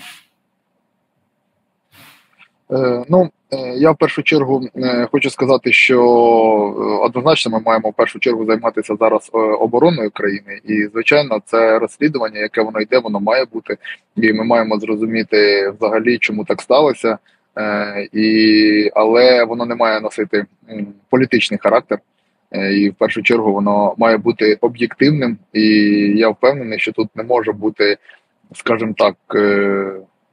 Е, 2.72 3.04
ну, 3.08 3.30
е, 3.50 3.56
я 3.76 3.90
в 3.90 3.96
першу 3.96 4.22
чергу 4.22 4.68
е, 4.76 5.08
хочу 5.12 5.30
сказати, 5.30 5.72
що 5.72 6.02
однозначно 7.02 7.52
ми 7.52 7.60
маємо 7.60 7.90
в 7.90 7.94
першу 7.94 8.18
чергу 8.18 8.46
займатися 8.46 8.96
зараз 9.00 9.30
обороною 9.60 10.10
країни, 10.10 10.60
і 10.64 10.86
звичайно, 10.92 11.40
це 11.44 11.78
розслідування, 11.78 12.40
яке 12.40 12.62
воно 12.62 12.80
йде, 12.80 12.98
воно 12.98 13.20
має 13.20 13.44
бути, 13.44 13.76
і 14.16 14.32
ми 14.32 14.44
маємо 14.44 14.78
зрозуміти 14.78 15.70
взагалі, 15.70 16.18
чому 16.18 16.44
так 16.44 16.62
сталося. 16.62 17.18
Е, 17.58 18.08
і, 18.12 18.90
але 18.94 19.44
воно 19.44 19.66
не 19.66 19.74
має 19.74 20.00
носити 20.00 20.46
політичний 21.10 21.58
характер. 21.62 21.98
Е, 22.52 22.74
і 22.74 22.90
в 22.90 22.94
першу 22.94 23.22
чергу 23.22 23.52
воно 23.52 23.94
має 23.98 24.16
бути 24.16 24.58
об'єктивним, 24.60 25.38
і 25.52 25.62
я 26.16 26.28
впевнений, 26.28 26.78
що 26.78 26.92
тут 26.92 27.08
не 27.16 27.22
може 27.22 27.52
бути, 27.52 27.96
скажімо 28.54 28.94
так, 28.96 29.16
е, 29.34 29.92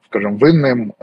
скажімо, 0.09 0.37
винним 0.37 0.93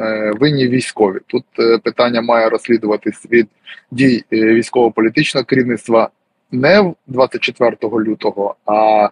винні 0.40 0.68
військові. 0.68 1.18
Тут 1.26 1.44
питання 1.82 2.22
має 2.22 2.48
розслідуватись 2.48 3.26
від 3.30 3.48
дій 3.90 4.24
військово-політичного 4.32 5.44
керівництва 5.44 6.10
не 6.52 6.94
24 7.06 7.76
лютого, 7.82 8.54
а 8.66 9.08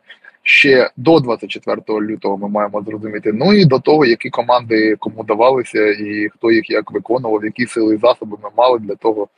ще 0.49 0.91
до 0.97 1.21
24 1.21 1.83
лютого 1.89 2.37
ми 2.37 2.49
маємо 2.49 2.83
зрозуміти. 2.83 3.33
Ну 3.33 3.53
і 3.53 3.65
до 3.65 3.79
того, 3.79 4.05
які 4.05 4.31
команди 4.31 4.97
кому 4.99 5.25
давалися, 5.25 5.91
і 5.91 6.29
хто 6.29 6.51
їх 6.51 6.71
як 6.71 6.93
виконував, 6.93 7.45
які 7.45 7.67
сили 7.67 7.95
і 7.95 7.99
засоби 7.99 8.37
ми 8.43 8.49
мали 8.57 8.79
для 8.79 8.95
того, 8.95 9.29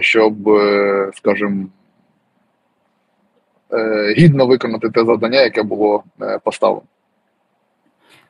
щоб, 0.00 0.48
е, 0.48 1.10
скажімо, 1.14 1.66
е, 3.72 4.14
гідно 4.18 4.46
виконати 4.46 4.90
те 4.90 5.04
завдання, 5.04 5.40
яке 5.40 5.62
було 5.62 6.04
е, 6.22 6.38
поставлено. 6.44 6.86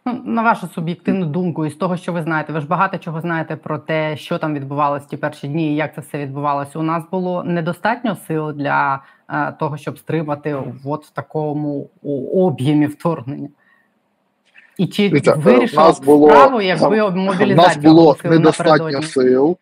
Ну, 0.06 0.22
на 0.24 0.42
вашу 0.42 0.66
суб'єктивну 0.66 1.26
думку, 1.26 1.66
і 1.66 1.70
з 1.70 1.74
того, 1.74 1.96
що 1.96 2.12
ви 2.12 2.22
знаєте, 2.22 2.52
ви 2.52 2.60
ж 2.60 2.66
багато 2.66 2.98
чого 2.98 3.20
знаєте 3.20 3.56
про 3.56 3.78
те, 3.78 4.16
що 4.16 4.38
там 4.38 4.54
відбувалося 4.54 5.06
ті 5.08 5.16
перші 5.16 5.48
дні, 5.48 5.72
і 5.72 5.76
як 5.76 5.94
це 5.94 6.00
все 6.00 6.18
відбувалося. 6.18 6.78
У 6.78 6.82
нас 6.82 7.04
було 7.10 7.44
недостатньо 7.44 8.16
сил 8.16 8.52
для 8.52 9.02
того, 9.58 9.76
щоб 9.76 9.98
стримати 9.98 10.56
от 10.84 11.06
в 11.06 11.10
такому 11.10 11.90
об'ємі 12.32 12.86
вторгнення. 12.86 13.48
І 14.78 14.86
чи 14.86 15.10
нас 15.74 16.00
було, 16.00 16.28
справу, 16.30 16.60
якби 16.60 17.10
мобілізація 17.10 17.54
У 17.54 17.56
нас 17.56 17.76
було 17.76 18.16
недостатньо 18.24 19.02
сил. 19.02 19.58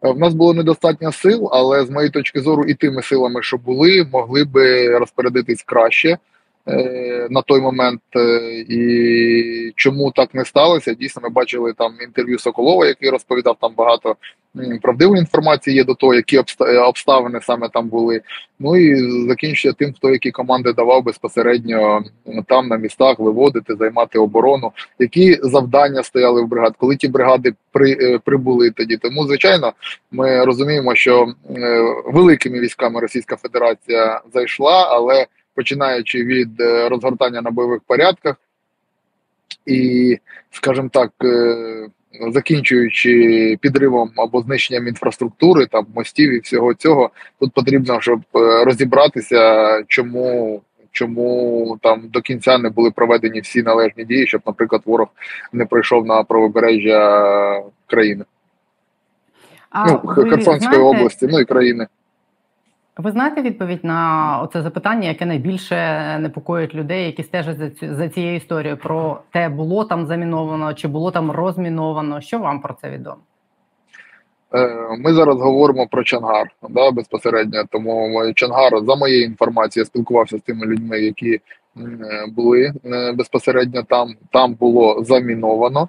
В 0.00 0.18
нас 0.18 0.34
було 0.34 0.54
недостатньо 0.54 1.12
сил, 1.12 1.48
але 1.52 1.84
з 1.84 1.90
моєї 1.90 2.10
точки 2.10 2.40
зору, 2.40 2.64
і 2.64 2.74
тими 2.74 3.02
силами, 3.02 3.42
що 3.42 3.56
були, 3.58 4.08
могли 4.12 4.44
би 4.44 4.98
розпорядитись 4.98 5.62
краще. 5.62 6.18
Е, 6.68 7.26
на 7.30 7.42
той 7.42 7.60
момент, 7.60 8.00
е, 8.16 8.40
і 8.68 9.72
чому 9.76 10.10
так 10.10 10.34
не 10.34 10.44
сталося? 10.44 10.94
Дійсно, 10.94 11.22
ми 11.22 11.28
бачили 11.28 11.72
там 11.72 11.92
інтерв'ю 12.04 12.38
Соколова, 12.38 12.86
який 12.86 13.10
розповідав 13.10 13.56
там 13.60 13.72
багато 13.76 14.16
правдивої 14.82 15.20
інформації 15.20 15.76
є 15.76 15.84
до 15.84 15.94
того, 15.94 16.14
які 16.14 16.38
обставини 16.86 17.40
саме 17.42 17.68
там 17.68 17.88
були. 17.88 18.20
Ну 18.58 18.76
і 18.76 18.96
закінчується 19.28 19.78
тим, 19.78 19.94
хто 19.94 20.10
які 20.10 20.30
команди 20.30 20.72
давав 20.72 21.04
безпосередньо 21.04 22.02
там 22.46 22.68
на 22.68 22.76
містах 22.76 23.18
виводити, 23.18 23.74
займати 23.74 24.18
оборону, 24.18 24.72
які 24.98 25.38
завдання 25.42 26.02
стояли 26.02 26.42
в 26.42 26.46
бригад, 26.46 26.74
коли 26.78 26.96
ті 26.96 27.08
бригади 27.08 27.52
при 27.72 27.92
е, 28.00 28.18
прибули 28.18 28.70
тоді. 28.70 28.96
Тому, 28.96 29.26
звичайно, 29.26 29.72
ми 30.10 30.44
розуміємо, 30.44 30.94
що 30.94 31.34
великими 32.06 32.60
військами 32.60 33.00
Російська 33.00 33.36
Федерація 33.36 34.20
зайшла, 34.34 34.88
але 34.90 35.26
починаючи 35.64 36.24
від 36.24 36.60
е, 36.60 36.88
розгортання 36.88 37.42
на 37.42 37.50
бойових 37.50 37.80
порядках 37.86 38.36
і, 39.66 40.18
скажімо 40.50 40.88
так, 40.92 41.12
е, 41.24 41.88
закінчуючи 42.32 43.58
підривом 43.60 44.10
або 44.16 44.40
знищенням 44.40 44.88
інфраструктури, 44.88 45.66
там 45.66 45.86
мостів 45.94 46.32
і 46.32 46.38
всього 46.38 46.74
цього, 46.74 47.10
тут 47.40 47.52
потрібно, 47.52 48.00
щоб 48.00 48.20
е, 48.36 48.64
розібратися, 48.64 49.82
чому. 49.88 50.62
Чому 50.92 51.78
там 51.82 52.08
до 52.08 52.20
кінця 52.20 52.58
не 52.58 52.68
були 52.68 52.90
проведені 52.90 53.40
всі 53.40 53.62
належні 53.62 54.04
дії, 54.04 54.26
щоб, 54.26 54.40
наприклад, 54.46 54.82
ворог 54.84 55.08
не 55.52 55.64
прийшов 55.66 56.06
на 56.06 56.22
правобережжя 56.22 57.62
країни, 57.86 58.24
А 59.70 59.86
ну 59.86 60.00
ви 60.04 60.14
Херсонської 60.14 60.58
знаєте- 60.58 60.82
області, 60.82 61.28
ну 61.30 61.40
і 61.40 61.44
країни. 61.44 61.86
Ви 63.02 63.12
знаєте 63.12 63.42
відповідь 63.42 63.84
на 63.84 64.40
оце 64.42 64.62
запитання, 64.62 65.08
яке 65.08 65.26
найбільше 65.26 65.76
непокоїть 66.18 66.74
людей, 66.74 67.06
які 67.06 67.22
стежать 67.22 67.58
за 67.58 67.70
цю 67.70 67.94
за 67.94 68.08
цією 68.08 68.36
історією 68.36 68.76
про 68.76 69.20
те, 69.30 69.48
було 69.48 69.84
там 69.84 70.06
заміновано 70.06 70.74
чи 70.74 70.88
було 70.88 71.10
там 71.10 71.30
розміновано. 71.30 72.20
Що 72.20 72.38
вам 72.38 72.60
про 72.60 72.74
це 72.80 72.90
відомо? 72.90 73.16
Е, 74.54 74.96
Ми 74.98 75.12
зараз 75.12 75.40
говоримо 75.40 75.86
про 75.86 76.04
Чангар 76.04 76.50
да, 76.70 76.90
безпосередньо. 76.90 77.64
Тому 77.70 78.22
Чангар, 78.34 78.72
за 78.84 78.96
моєю 78.96 79.24
інформацією, 79.24 79.86
спілкувався 79.86 80.38
з 80.38 80.42
тими 80.42 80.66
людьми, 80.66 81.00
які 81.00 81.40
були 82.28 82.72
е, 82.84 83.12
безпосередньо 83.12 83.82
там. 83.82 84.14
Там 84.32 84.54
було 84.54 85.04
заміновано, 85.04 85.88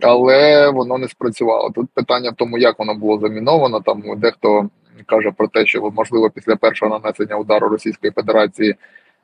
але 0.00 0.70
воно 0.70 0.98
не 0.98 1.08
спрацювало. 1.08 1.70
Тут 1.70 1.90
питання 1.94 2.30
в 2.30 2.34
тому, 2.34 2.58
як 2.58 2.78
воно 2.78 2.94
було 2.94 3.18
заміновано. 3.18 3.80
Там 3.80 4.02
дехто 4.16 4.68
каже 5.06 5.30
про 5.36 5.48
те, 5.48 5.66
що 5.66 5.90
можливо 5.90 6.30
після 6.30 6.56
першого 6.56 6.98
нанесення 6.98 7.36
удару 7.36 7.68
Російської 7.68 8.12
Федерації 8.12 8.76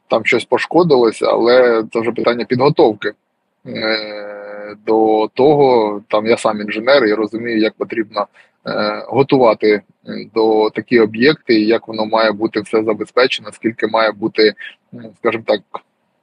там 0.09 0.25
щось 0.25 0.45
пошкодилося, 0.45 1.27
але 1.27 1.85
це 1.93 2.01
вже 2.01 2.13
питання 2.13 2.45
підготовки. 2.45 3.13
Е, 3.67 4.77
До 4.87 5.29
того 5.35 6.01
там 6.09 6.27
я 6.27 6.37
сам 6.37 6.61
інженер 6.61 7.05
і 7.05 7.15
розумію, 7.15 7.59
як 7.59 7.75
потрібно 7.75 8.27
е, 8.67 9.05
готувати 9.07 9.69
е, 9.69 9.83
до 10.35 10.71
такі 10.71 11.01
об'єкти, 11.01 11.55
і 11.55 11.67
як 11.67 11.89
воно 11.89 12.07
має 12.07 12.33
бути 12.33 12.61
все 12.61 12.85
забезпечено, 12.85 13.53
скільки 13.53 13.87
має 13.87 14.13
бути, 14.13 14.55
ну, 14.93 15.15
скажімо 15.19 15.45
так, 15.47 15.61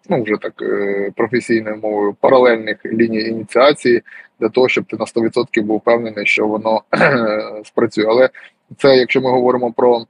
ну 0.10 0.24
вже 0.24 0.36
так 0.42 0.54
е, 0.62 1.12
професійною 1.16 1.78
мовою, 1.78 2.16
паралельних 2.20 2.86
ліній 2.86 3.24
ініціації 3.24 4.02
для 4.40 4.50
того, 4.50 4.70
щоб 4.70 4.86
ти 4.86 4.98
на 4.98 5.06
100% 5.06 5.62
був 5.62 5.78
впевнений, 5.78 6.26
що 6.26 6.48
воно 6.48 6.82
спрацює. 7.64 8.06
Але 8.08 8.30
це, 8.78 8.96
якщо 8.96 9.22
ми 9.22 9.32
говоримо 9.32 9.72
про 9.72 10.06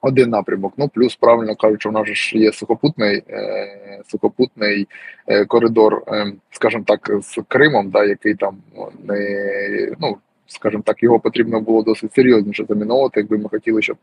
один 0.00 0.30
напрямок, 0.30 0.74
ну 0.76 0.88
плюс 0.88 1.16
правильно 1.16 1.56
кажуть, 1.56 1.80
що 1.80 1.90
в 1.90 1.92
нас 1.92 2.08
ж 2.08 2.38
є 2.38 2.52
сухопутний 2.52 3.22
е, 3.30 4.00
сухопутний 4.06 4.88
е, 5.26 5.44
коридор, 5.44 6.02
е, 6.08 6.32
скажімо 6.50 6.84
так, 6.86 7.10
з 7.22 7.42
Кримом, 7.48 7.90
да, 7.90 8.04
який 8.04 8.34
там 8.34 8.56
не 9.04 9.92
ну. 10.00 10.16
Скажімо 10.54 10.82
так, 10.86 11.02
його 11.02 11.20
потрібно 11.20 11.60
було 11.60 11.82
досить 11.82 12.14
серйозніше 12.14 12.64
заміновувати, 12.68 13.20
якби 13.20 13.38
ми 13.38 13.48
хотіли, 13.48 13.82
щоб 13.82 13.96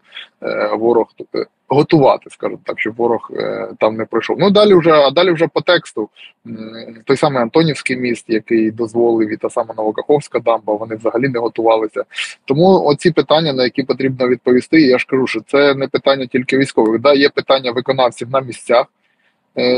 е, 0.44 0.70
ворог 0.76 1.08
е, 1.36 1.46
готувати, 1.68 2.30
скажімо 2.30 2.60
так, 2.64 2.80
щоб 2.80 2.96
ворог 2.96 3.32
е, 3.34 3.70
там 3.80 3.96
не 3.96 4.06
пройшов. 4.06 4.38
Ну 4.40 4.50
далі 4.50 4.74
вже, 4.74 4.92
а 4.92 5.12
далі 5.12 5.32
вже 5.32 5.48
по 5.48 5.62
тексту. 5.62 6.10
Той 7.06 7.18
самий 7.18 7.42
Антонівський 7.42 7.98
міст, 7.98 8.26
який 8.28 8.72
дозволив, 8.72 9.34
і 9.34 9.38
та 9.38 9.50
сама 9.50 9.74
Новокаховська 9.78 10.40
дамба, 10.40 10.74
вони 10.74 10.96
взагалі 10.96 11.28
не 11.28 11.40
готувалися. 11.40 12.04
Тому 12.46 12.84
оці 12.86 13.12
питання, 13.12 13.54
на 13.54 13.64
які 13.64 13.84
потрібно 13.84 14.28
відповісти, 14.28 14.82
я 14.82 14.98
ж 14.98 15.06
кажу, 15.10 15.28
що 15.28 15.42
це 15.48 15.76
не 15.76 15.88
питання 15.88 16.26
тільки 16.26 16.58
військових. 16.58 17.02
Да, 17.02 17.14
є 17.14 17.30
питання 17.30 17.72
виконавців 17.72 18.30
на 18.30 18.42
місцях, 18.42 18.86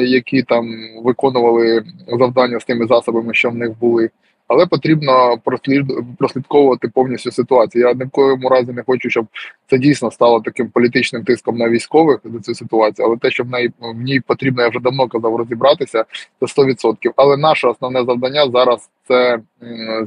які 0.01 0.43
там 0.43 0.69
виконували 1.03 1.83
завдання 2.19 2.59
з 2.59 2.65
тими 2.65 2.87
засобами, 2.87 3.33
що 3.33 3.49
в 3.49 3.55
них 3.55 3.79
були. 3.79 4.09
Але 4.51 4.65
потрібно 4.65 5.37
прослід- 5.45 6.05
прослідковувати 6.17 6.87
повністю 6.87 7.31
ситуацію. 7.31 7.87
Я 7.87 7.93
ні 7.93 8.03
в 8.03 8.09
коєму 8.09 8.49
разі 8.49 8.71
не 8.71 8.83
хочу, 8.83 9.09
щоб 9.09 9.25
це 9.69 9.77
дійсно 9.77 10.11
стало 10.11 10.41
таким 10.41 10.69
політичним 10.69 11.23
тиском 11.23 11.57
на 11.57 11.69
військових 11.69 12.19
за 12.23 12.39
цю 12.39 12.55
ситуацію. 12.55 13.05
Але 13.05 13.17
те, 13.17 13.31
що 13.31 13.43
в 13.43 13.49
неї 13.49 13.71
в 13.79 14.01
ній 14.01 14.19
потрібно, 14.19 14.63
я 14.63 14.69
вже 14.69 14.79
давно 14.79 15.07
казав, 15.07 15.35
розібратися, 15.35 16.05
це 16.39 16.45
100%. 16.45 17.13
Але 17.15 17.37
наше 17.37 17.67
основне 17.67 18.03
завдання 18.05 18.51
зараз 18.51 18.89
це, 19.07 19.39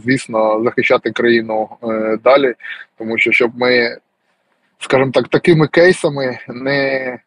звісно, 0.05 0.63
захищати 0.65 1.11
країну 1.11 1.69
е, 1.83 2.19
далі, 2.25 2.55
тому 2.99 3.19
що 3.19 3.33
щоб 3.33 3.51
ми, 3.57 3.99
скажімо 4.79 5.11
так, 5.11 5.29
такими 5.29 5.67
кейсами 5.67 6.39
не 6.49 7.19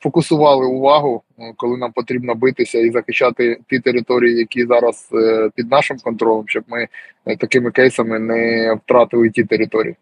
перефокусували 0.00 0.66
увагу, 0.66 1.22
е, 1.38 1.52
коли 1.56 1.76
нам 1.76 1.92
потрібно 1.92 2.34
битися 2.34 2.78
і 2.78 2.90
захищати 2.90 3.58
ті 3.70 3.78
території, 3.78 4.38
які 4.38 4.66
зараз 4.66 5.08
е, 5.14 5.50
під 5.54 5.70
нашим 5.70 5.96
контролем, 5.98 6.44
щоб 6.46 6.64
ми 6.68 6.88
е, 7.26 7.36
такими 7.36 7.70
кейсами 7.70 8.18
не 8.18 8.74
втратили 8.74 9.30
ті 9.30 9.44
території. 9.44 9.96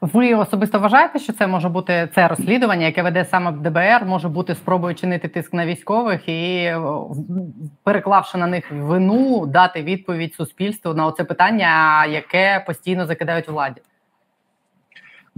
Ви 0.00 0.34
особисто 0.34 0.78
вважаєте, 0.78 1.18
що 1.18 1.32
це 1.32 1.46
може 1.46 1.68
бути 1.68 2.08
це 2.14 2.28
розслідування, 2.28 2.86
яке 2.86 3.02
веде 3.02 3.24
саме 3.24 3.52
ДБР, 3.52 4.04
може 4.06 4.28
бути 4.28 4.54
спробою 4.54 4.94
чинити 4.94 5.28
тиск 5.28 5.52
на 5.52 5.66
військових 5.66 6.28
і, 6.28 6.72
переклавши 7.84 8.38
на 8.38 8.46
них 8.46 8.72
вину, 8.72 9.46
дати 9.46 9.82
відповідь 9.82 10.34
суспільству 10.34 10.94
на 10.94 11.06
оце 11.06 11.24
питання, 11.24 12.06
яке 12.06 12.64
постійно 12.66 13.06
закидають 13.06 13.48
владі? 13.48 13.80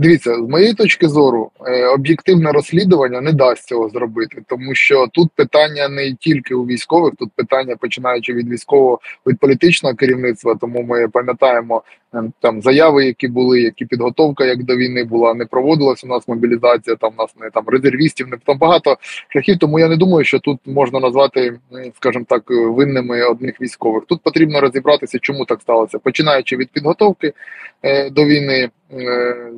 Дивіться, 0.02 0.34
з 0.34 0.48
моєї 0.48 0.74
точки 0.74 1.08
зору, 1.08 1.50
е, 1.66 1.86
об'єктивне 1.86 2.52
розслідування 2.52 3.20
не 3.20 3.32
дасть 3.32 3.66
цього 3.68 3.88
зробити, 3.88 4.42
тому 4.48 4.74
що 4.74 5.06
тут 5.12 5.30
питання 5.34 5.88
не 5.88 6.14
тільки 6.14 6.54
у 6.54 6.66
військових, 6.66 7.14
тут 7.18 7.30
питання 7.36 7.76
починаючи 7.76 8.32
від 8.32 8.48
військового 8.48 9.00
від 9.26 9.38
політичного 9.38 9.94
керівництва. 9.94 10.54
Тому 10.60 10.82
ми 10.82 11.08
пам'ятаємо 11.08 11.82
е, 12.14 12.22
там 12.40 12.62
заяви, 12.62 13.04
які 13.04 13.28
були, 13.28 13.60
які 13.60 13.84
підготовка 13.84 14.44
як 14.44 14.62
до 14.62 14.76
війни 14.76 15.04
була, 15.04 15.34
не 15.34 15.46
проводилась 15.46 16.04
у 16.04 16.06
нас 16.06 16.28
мобілізація. 16.28 16.96
Там 16.96 17.12
у 17.18 17.22
нас 17.22 17.30
не 17.40 17.50
там 17.50 17.64
резервістів, 17.66 18.28
не 18.28 18.36
там 18.36 18.58
багато 18.58 18.96
шляхів. 19.28 19.58
Тому 19.58 19.78
я 19.78 19.88
не 19.88 19.96
думаю, 19.96 20.24
що 20.24 20.38
тут 20.38 20.58
можна 20.66 21.00
назвати, 21.00 21.58
скажімо 21.96 22.24
так, 22.28 22.42
винними 22.50 23.22
одних 23.22 23.60
військових. 23.60 24.04
Тут 24.08 24.22
потрібно 24.22 24.60
розібратися, 24.60 25.18
чому 25.18 25.44
так 25.44 25.60
сталося, 25.60 25.98
починаючи 25.98 26.56
від 26.56 26.70
підготовки 26.70 27.32
е, 27.82 28.10
до 28.10 28.24
війни, 28.24 28.54
е, 28.54 28.70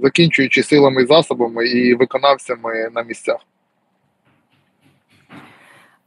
закінчуючи 0.02 0.62
силами 0.62 1.06
засобами 1.06 1.66
і 1.66 1.94
виконавцями 1.94 2.88
на 2.94 3.02
місцях. 3.02 3.40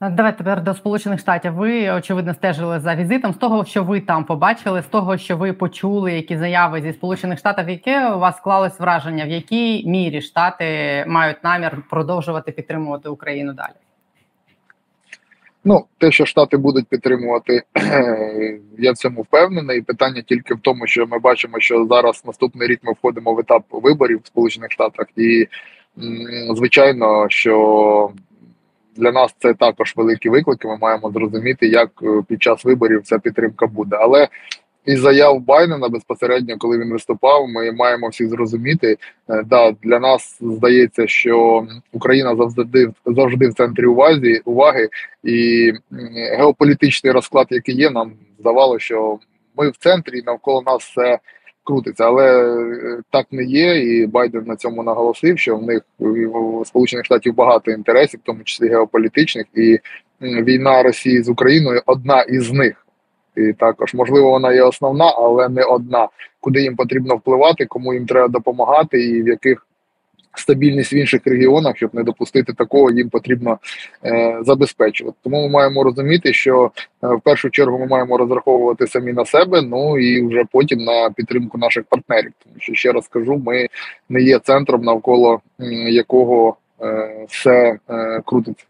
Давайте 0.01 0.37
тепер 0.37 0.63
до 0.63 0.73
Сполучених 0.73 1.19
Штатів. 1.19 1.53
Ви 1.53 1.91
очевидно 1.91 2.33
стежили 2.33 2.79
за 2.79 2.95
візитом. 2.95 3.33
З 3.33 3.37
того, 3.37 3.65
що 3.65 3.83
ви 3.83 4.01
там 4.01 4.25
побачили, 4.25 4.81
з 4.81 4.85
того, 4.85 5.17
що 5.17 5.37
ви 5.37 5.53
почули, 5.53 6.13
які 6.13 6.37
заяви 6.37 6.81
зі 6.81 6.93
Сполучених 6.93 7.39
Штатів, 7.39 7.69
яке 7.69 8.09
у 8.09 8.19
вас 8.19 8.37
склалось 8.37 8.79
враження, 8.79 9.25
в 9.25 9.29
якій 9.29 9.87
мірі 9.87 10.21
штати 10.21 10.65
мають 11.07 11.43
намір 11.43 11.83
продовжувати 11.89 12.51
підтримувати 12.51 13.09
Україну 13.09 13.53
далі? 13.53 13.86
Ну, 15.63 15.85
те, 15.97 16.11
що 16.11 16.25
Штати 16.25 16.57
будуть 16.57 16.87
підтримувати, 16.87 17.63
я 18.77 18.93
цьому 18.93 19.21
впевнений. 19.21 19.81
Питання 19.81 20.21
тільки 20.21 20.53
в 20.53 20.59
тому, 20.59 20.87
що 20.87 21.07
ми 21.07 21.19
бачимо, 21.19 21.59
що 21.59 21.85
зараз 21.85 22.23
наступний 22.25 22.67
рік 22.67 22.79
ми 22.83 22.93
входимо 22.93 23.33
в 23.33 23.39
етап 23.39 23.63
виборів 23.71 24.21
в 24.23 24.27
Сполучених 24.27 24.71
Штатах, 24.71 25.07
і 25.15 25.47
звичайно, 26.55 27.25
що 27.29 28.11
для 28.95 29.11
нас 29.11 29.35
це 29.39 29.53
також 29.53 29.93
великі 29.95 30.29
виклики. 30.29 30.67
Ми 30.67 30.77
маємо 30.77 31.11
зрозуміти, 31.11 31.67
як 31.67 31.89
е, 32.03 32.23
під 32.27 32.43
час 32.43 32.65
виборів 32.65 33.01
ця 33.03 33.19
підтримка 33.19 33.67
буде. 33.67 33.97
Але 33.99 34.27
із 34.87 34.99
заяв 34.99 35.39
Байдена 35.39 35.89
безпосередньо, 35.89 36.57
коли 36.57 36.77
він 36.77 36.91
виступав, 36.91 37.47
ми 37.47 37.71
маємо 37.71 38.07
всі 38.07 38.27
зрозуміти. 38.27 38.97
е, 39.29 39.43
Да, 39.45 39.71
для 39.83 39.99
нас 39.99 40.37
здається, 40.41 41.07
що 41.07 41.67
Україна 41.93 42.35
завжди 42.35 42.89
завжди 43.05 43.47
в 43.47 43.53
центрі 43.53 43.85
увазі 43.85 44.41
уваги, 44.45 44.89
і 45.23 45.71
геополітичний 46.37 47.13
розклад, 47.13 47.47
який 47.49 47.75
є, 47.75 47.89
нам 47.89 48.11
здавалося, 48.39 48.85
що 48.85 49.19
ми 49.57 49.69
в 49.69 49.77
центрі 49.77 50.19
і 50.19 50.23
навколо 50.25 50.61
нас 50.65 50.83
все 50.83 51.19
крутиться, 51.63 52.05
але 52.05 52.57
е, 52.57 53.01
так 53.11 53.27
не 53.31 53.43
є. 53.43 53.83
І 53.83 54.07
Байден 54.07 54.43
на 54.45 54.55
цьому 54.55 54.83
наголосив, 54.83 55.39
що 55.39 55.57
в 55.57 55.63
них 55.63 55.81
у 55.99 56.65
Сполучених 56.65 57.05
Штатів 57.05 57.35
багато 57.35 57.71
інтересів, 57.71 58.19
в 58.19 58.23
тому 58.25 58.43
числі 58.43 58.67
геополітичних, 58.67 59.45
і 59.55 59.79
війна 60.21 60.83
Росії 60.83 61.23
з 61.23 61.29
Україною 61.29 61.81
одна 61.85 62.21
із 62.21 62.51
них. 62.51 62.86
І 63.37 63.53
також 63.53 63.93
можливо 63.93 64.31
вона 64.31 64.53
є 64.53 64.63
основна, 64.63 65.13
але 65.17 65.49
не 65.49 65.63
одна. 65.63 66.07
Куди 66.39 66.61
їм 66.61 66.75
потрібно 66.75 67.15
впливати, 67.15 67.65
кому 67.65 67.93
їм 67.93 68.05
треба 68.05 68.27
допомагати, 68.27 69.03
і 69.03 69.23
в 69.23 69.27
яких 69.27 69.67
стабільність 70.39 70.93
в 70.93 70.95
інших 70.95 71.21
регіонах, 71.25 71.77
щоб 71.77 71.95
не 71.95 72.03
допустити 72.03 72.53
такого, 72.53 72.91
їм 72.91 73.09
потрібно 73.09 73.57
е, 74.05 74.37
забезпечувати. 74.41 75.17
Тому 75.23 75.41
ми 75.41 75.49
маємо 75.49 75.83
розуміти, 75.83 76.33
що 76.33 76.71
е, 77.03 77.07
в 77.07 77.21
першу 77.21 77.49
чергу 77.49 77.79
ми 77.79 77.87
маємо 77.87 78.17
розраховувати 78.17 78.87
самі 78.87 79.13
на 79.13 79.25
себе, 79.25 79.61
ну 79.61 79.99
і 79.99 80.27
вже 80.27 80.43
потім 80.51 80.79
на 80.79 81.09
підтримку 81.09 81.57
наших 81.57 81.83
партнерів. 81.83 82.31
Тому 82.43 82.55
що 82.59 82.73
ще 82.73 82.91
раз 82.91 83.07
кажу, 83.07 83.41
ми 83.45 83.67
не 84.09 84.21
є 84.21 84.39
центром, 84.39 84.81
навколо 84.81 85.41
м, 85.61 85.87
якого 85.87 86.55
е, 86.81 87.25
все 87.29 87.79
е, 87.89 88.21
крутиться. 88.25 88.65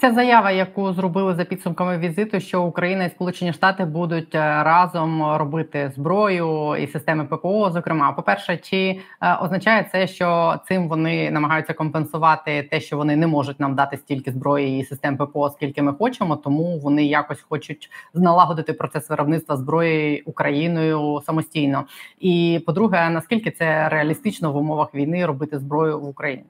Ця 0.00 0.12
заява, 0.12 0.50
яку 0.50 0.92
зробили 0.92 1.34
за 1.34 1.44
підсумками 1.44 1.98
візиту, 1.98 2.40
що 2.40 2.62
Україна 2.62 3.04
і 3.04 3.10
Сполучені 3.10 3.52
Штати 3.52 3.84
будуть 3.84 4.34
е, 4.34 4.62
разом 4.62 5.36
робити 5.36 5.92
зброю 5.94 6.76
і 6.76 6.86
системи 6.86 7.24
ППО. 7.24 7.70
Зокрема, 7.70 8.12
по 8.12 8.22
перше, 8.22 8.56
чи 8.56 9.00
е, 9.22 9.34
означає 9.34 9.88
це, 9.92 10.06
що 10.06 10.56
цим 10.68 10.88
вони 10.88 11.30
намагаються 11.30 11.72
компенсувати 11.72 12.62
те, 12.62 12.80
що 12.80 12.96
вони 12.96 13.16
не 13.16 13.26
можуть 13.26 13.60
нам 13.60 13.74
дати 13.74 13.96
стільки 13.96 14.32
зброї 14.32 14.80
і 14.80 14.84
систем 14.84 15.16
ППО, 15.16 15.50
скільки 15.50 15.82
ми 15.82 15.92
хочемо, 15.92 16.36
тому 16.36 16.78
вони 16.78 17.04
якось 17.04 17.40
хочуть 17.40 17.90
налагодити 18.14 18.72
процес 18.72 19.10
виробництва 19.10 19.56
зброї 19.56 20.22
Україною 20.22 21.22
самостійно. 21.26 21.84
І 22.20 22.62
по-друге, 22.66 23.10
наскільки 23.10 23.50
це 23.50 23.88
реалістично 23.88 24.52
в 24.52 24.56
умовах 24.56 24.94
війни 24.94 25.26
робити 25.26 25.58
зброю 25.58 26.00
в 26.00 26.08
Україні? 26.08 26.44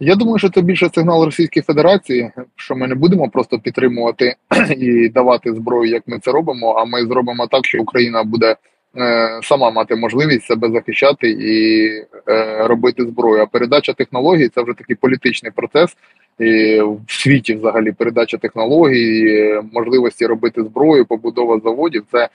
Я 0.00 0.14
думаю, 0.14 0.38
що 0.38 0.48
це 0.48 0.62
більше 0.62 0.90
сигнал 0.94 1.24
Російської 1.24 1.62
Федерації, 1.62 2.30
що 2.56 2.76
ми 2.76 2.88
не 2.88 2.94
будемо 2.94 3.28
просто 3.28 3.58
підтримувати 3.58 4.34
і 4.76 5.08
давати 5.08 5.54
зброю, 5.54 5.90
як 5.90 6.02
ми 6.06 6.18
це 6.18 6.32
робимо. 6.32 6.72
А 6.72 6.84
ми 6.84 7.06
зробимо 7.06 7.46
так, 7.46 7.66
що 7.66 7.82
Україна 7.82 8.24
буде 8.24 8.56
е, 8.96 9.40
сама 9.42 9.70
мати 9.70 9.96
можливість 9.96 10.46
себе 10.46 10.70
захищати 10.70 11.30
і 11.30 11.86
е, 12.28 12.66
робити 12.66 13.04
зброю. 13.04 13.42
А 13.42 13.46
передача 13.46 13.92
технологій 13.92 14.48
це 14.48 14.62
вже 14.62 14.74
такий 14.74 14.96
політичний 14.96 15.52
процес. 15.52 15.96
І 16.38 16.80
в 16.80 17.12
світі, 17.12 17.54
взагалі, 17.54 17.92
передача 17.92 18.36
технологій, 18.36 19.60
можливості 19.72 20.26
робити 20.26 20.62
зброю, 20.62 21.06
побудова 21.06 21.60
заводів 21.64 22.04
це 22.12 22.28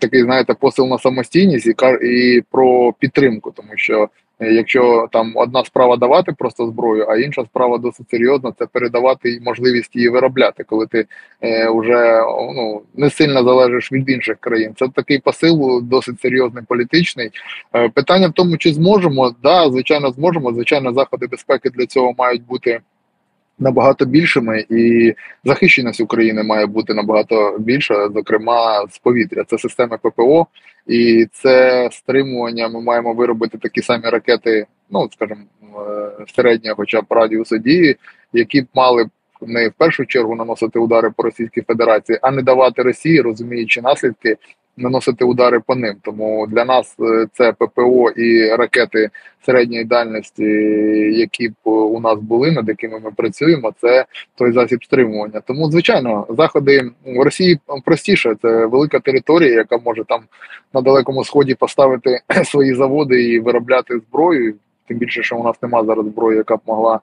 такий, 0.00 0.22
знаєте, 0.22 0.54
посил 0.54 0.86
на 0.86 0.98
самостійність 0.98 1.66
і 1.66 1.74
і 2.02 2.42
про 2.50 2.92
підтримку, 2.92 3.50
тому 3.50 3.72
що 3.74 4.08
якщо 4.40 5.08
там 5.12 5.32
одна 5.34 5.64
справа 5.64 5.96
давати 5.96 6.32
просто 6.32 6.66
зброю, 6.66 7.06
а 7.08 7.16
інша 7.16 7.44
справа 7.44 7.78
досить 7.78 8.10
серйозна 8.10 8.52
це 8.58 8.66
передавати 8.66 9.40
можливість 9.42 9.96
її 9.96 10.08
виробляти, 10.08 10.64
коли 10.64 10.86
ти 10.86 11.06
е, 11.44 11.70
вже 11.70 12.22
ну 12.56 12.82
не 12.94 13.10
сильно 13.10 13.44
залежиш 13.44 13.92
від 13.92 14.10
інших 14.10 14.36
країн. 14.40 14.72
Це 14.76 14.88
такий 14.88 15.18
посил 15.18 15.80
досить 15.82 16.20
серйозний 16.20 16.64
політичний. 16.68 17.30
Е, 17.74 17.88
питання 17.88 18.28
в 18.28 18.32
тому, 18.32 18.56
чи 18.56 18.72
зможемо, 18.72 19.34
да, 19.42 19.70
звичайно, 19.70 20.10
зможемо. 20.10 20.52
Звичайно, 20.52 20.92
заходи 20.92 21.26
безпеки 21.26 21.70
для 21.70 21.86
цього 21.86 22.14
мають 22.18 22.46
бути. 22.46 22.80
Набагато 23.58 24.04
більшими 24.04 24.64
і 24.70 25.14
захищеність 25.44 26.00
України 26.00 26.42
має 26.42 26.66
бути 26.66 26.94
набагато 26.94 27.56
більша, 27.58 28.08
зокрема 28.08 28.86
з 28.90 28.98
повітря. 28.98 29.44
Це 29.46 29.58
системи 29.58 29.98
ППО, 30.02 30.46
і 30.86 31.26
це 31.32 31.88
стримування. 31.92 32.68
Ми 32.68 32.80
маємо 32.80 33.12
виробити 33.12 33.58
такі 33.58 33.82
самі 33.82 34.04
ракети, 34.04 34.66
ну 34.90 35.08
скажімо, 35.12 35.40
е, 35.62 36.24
середнього, 36.36 36.76
хоча 36.76 37.00
б 37.00 37.04
радіусу 37.10 37.58
дії, 37.58 37.96
які 38.32 38.60
б 38.62 38.66
мали 38.74 39.04
б 39.04 39.08
не 39.40 39.68
в 39.68 39.72
першу 39.72 40.06
чергу 40.06 40.34
наносити 40.34 40.78
удари 40.78 41.10
по 41.16 41.22
Російській 41.22 41.62
Федерації, 41.62 42.18
а 42.22 42.30
не 42.30 42.42
давати 42.42 42.82
Росії, 42.82 43.20
розуміючи 43.20 43.82
наслідки 43.82 44.36
наносити 44.78 45.24
удари 45.24 45.60
по 45.60 45.74
ним. 45.74 45.96
Тому 46.02 46.46
для 46.46 46.64
нас 46.64 46.96
е, 47.00 47.26
це 47.32 47.52
ППО 47.52 48.10
і 48.10 48.56
ракети 48.56 49.10
середньої 49.46 49.84
дальності, 49.84 50.44
які 51.14 51.48
б 51.48 51.54
у 51.64 52.00
нас 52.00 52.18
були, 52.18 52.52
над 52.52 52.68
якими 52.68 53.00
ми 53.00 53.10
працюємо. 53.10 53.72
Це 53.80 54.04
той 54.34 54.52
засіб 54.52 54.84
стримування. 54.84 55.40
Тому, 55.46 55.70
звичайно, 55.70 56.26
заходи 56.28 56.90
в 57.06 57.22
Росії 57.22 57.58
простіше. 57.84 58.34
Це 58.42 58.66
велика 58.66 58.98
територія, 58.98 59.54
яка 59.54 59.78
може 59.78 60.04
там 60.04 60.20
на 60.74 60.80
далекому 60.80 61.24
сході 61.24 61.54
поставити 61.54 62.20
свої 62.44 62.74
заводи 62.74 63.22
і 63.22 63.40
виробляти 63.40 63.98
зброю. 63.98 64.54
Тим 64.88 64.98
більше, 64.98 65.22
що 65.22 65.36
у 65.36 65.44
нас 65.44 65.62
немає 65.62 65.86
зараз 65.86 66.06
зброї, 66.06 66.38
яка 66.38 66.56
б 66.56 66.60
могла 66.66 67.00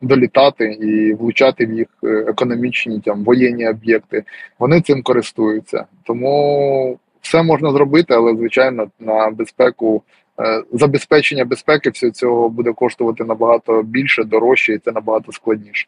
долітати 0.00 0.72
і 0.72 1.14
влучати 1.14 1.66
в 1.66 1.72
їх 1.72 1.86
е, 2.04 2.08
економічні 2.08 3.00
там 3.00 3.24
воєнні 3.24 3.68
об'єкти. 3.68 4.24
Вони 4.58 4.80
цим 4.80 5.02
користуються. 5.02 5.84
Тому 6.04 6.98
все 7.20 7.42
можна 7.42 7.72
зробити, 7.72 8.14
але 8.14 8.36
звичайно 8.36 8.86
на 9.00 9.30
безпеку. 9.30 10.02
Е, 10.40 10.62
забезпечення 10.72 11.44
безпеки 11.44 11.90
всього 11.90 12.12
цього 12.12 12.48
буде 12.48 12.72
коштувати 12.72 13.24
набагато 13.24 13.82
більше, 13.82 14.24
дорожче, 14.24 14.72
і 14.72 14.78
це 14.78 14.92
набагато 14.92 15.32
складніше. 15.32 15.86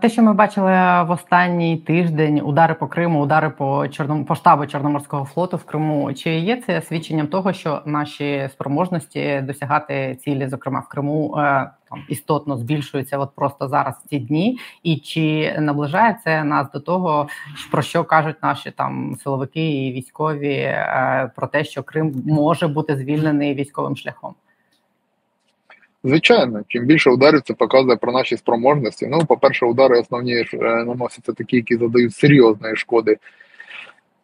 Те, 0.00 0.08
що 0.08 0.22
ми 0.22 0.32
бачили 0.32 0.70
в 1.02 1.06
останній 1.10 1.76
тиждень, 1.76 2.40
удари 2.44 2.74
по 2.74 2.86
Криму, 2.86 3.20
удари 3.22 3.50
по 3.50 3.88
Чорном 3.88 4.24
по 4.24 4.34
штабу 4.34 4.66
Чорноморського 4.66 5.24
флоту 5.24 5.56
в 5.56 5.64
Криму. 5.64 6.14
Чи 6.14 6.30
є 6.30 6.62
це 6.66 6.82
свідченням 6.82 7.26
того, 7.26 7.52
що 7.52 7.82
наші 7.84 8.48
спроможності 8.52 9.40
досягати 9.40 10.18
цілі, 10.24 10.48
зокрема 10.48 10.80
в 10.80 10.88
Криму, 10.88 11.34
е, 11.38 11.70
там 11.90 12.02
істотно 12.08 12.56
збільшуються 12.56 13.18
от 13.18 13.34
просто 13.34 13.68
зараз 13.68 13.94
ці 14.10 14.18
дні, 14.18 14.58
і 14.82 14.96
чи 14.96 15.56
наближає 15.58 16.18
це 16.24 16.44
нас 16.44 16.70
до 16.72 16.80
того, 16.80 17.28
про 17.70 17.82
що 17.82 18.04
кажуть 18.04 18.36
наші 18.42 18.70
там 18.70 19.16
силовики 19.22 19.86
і 19.86 19.92
військові 19.92 20.54
е, 20.54 21.30
про 21.36 21.46
те, 21.46 21.64
що 21.64 21.82
Крим 21.82 22.22
може 22.26 22.68
бути 22.68 22.96
звільнений 22.96 23.54
військовим 23.54 23.96
шляхом? 23.96 24.34
Звичайно, 26.06 26.60
чим 26.68 26.84
більше 26.84 27.10
ударів, 27.10 27.42
це 27.42 27.54
показує 27.54 27.96
про 27.96 28.12
наші 28.12 28.36
спроможності. 28.36 29.06
Ну, 29.06 29.24
по-перше, 29.24 29.66
удари 29.66 30.00
основні 30.00 30.34
е, 30.34 30.46
наносяться 30.60 31.32
такі, 31.32 31.56
які 31.56 31.76
задають 31.76 32.14
серйозної 32.14 32.76
шкоди. 32.76 33.16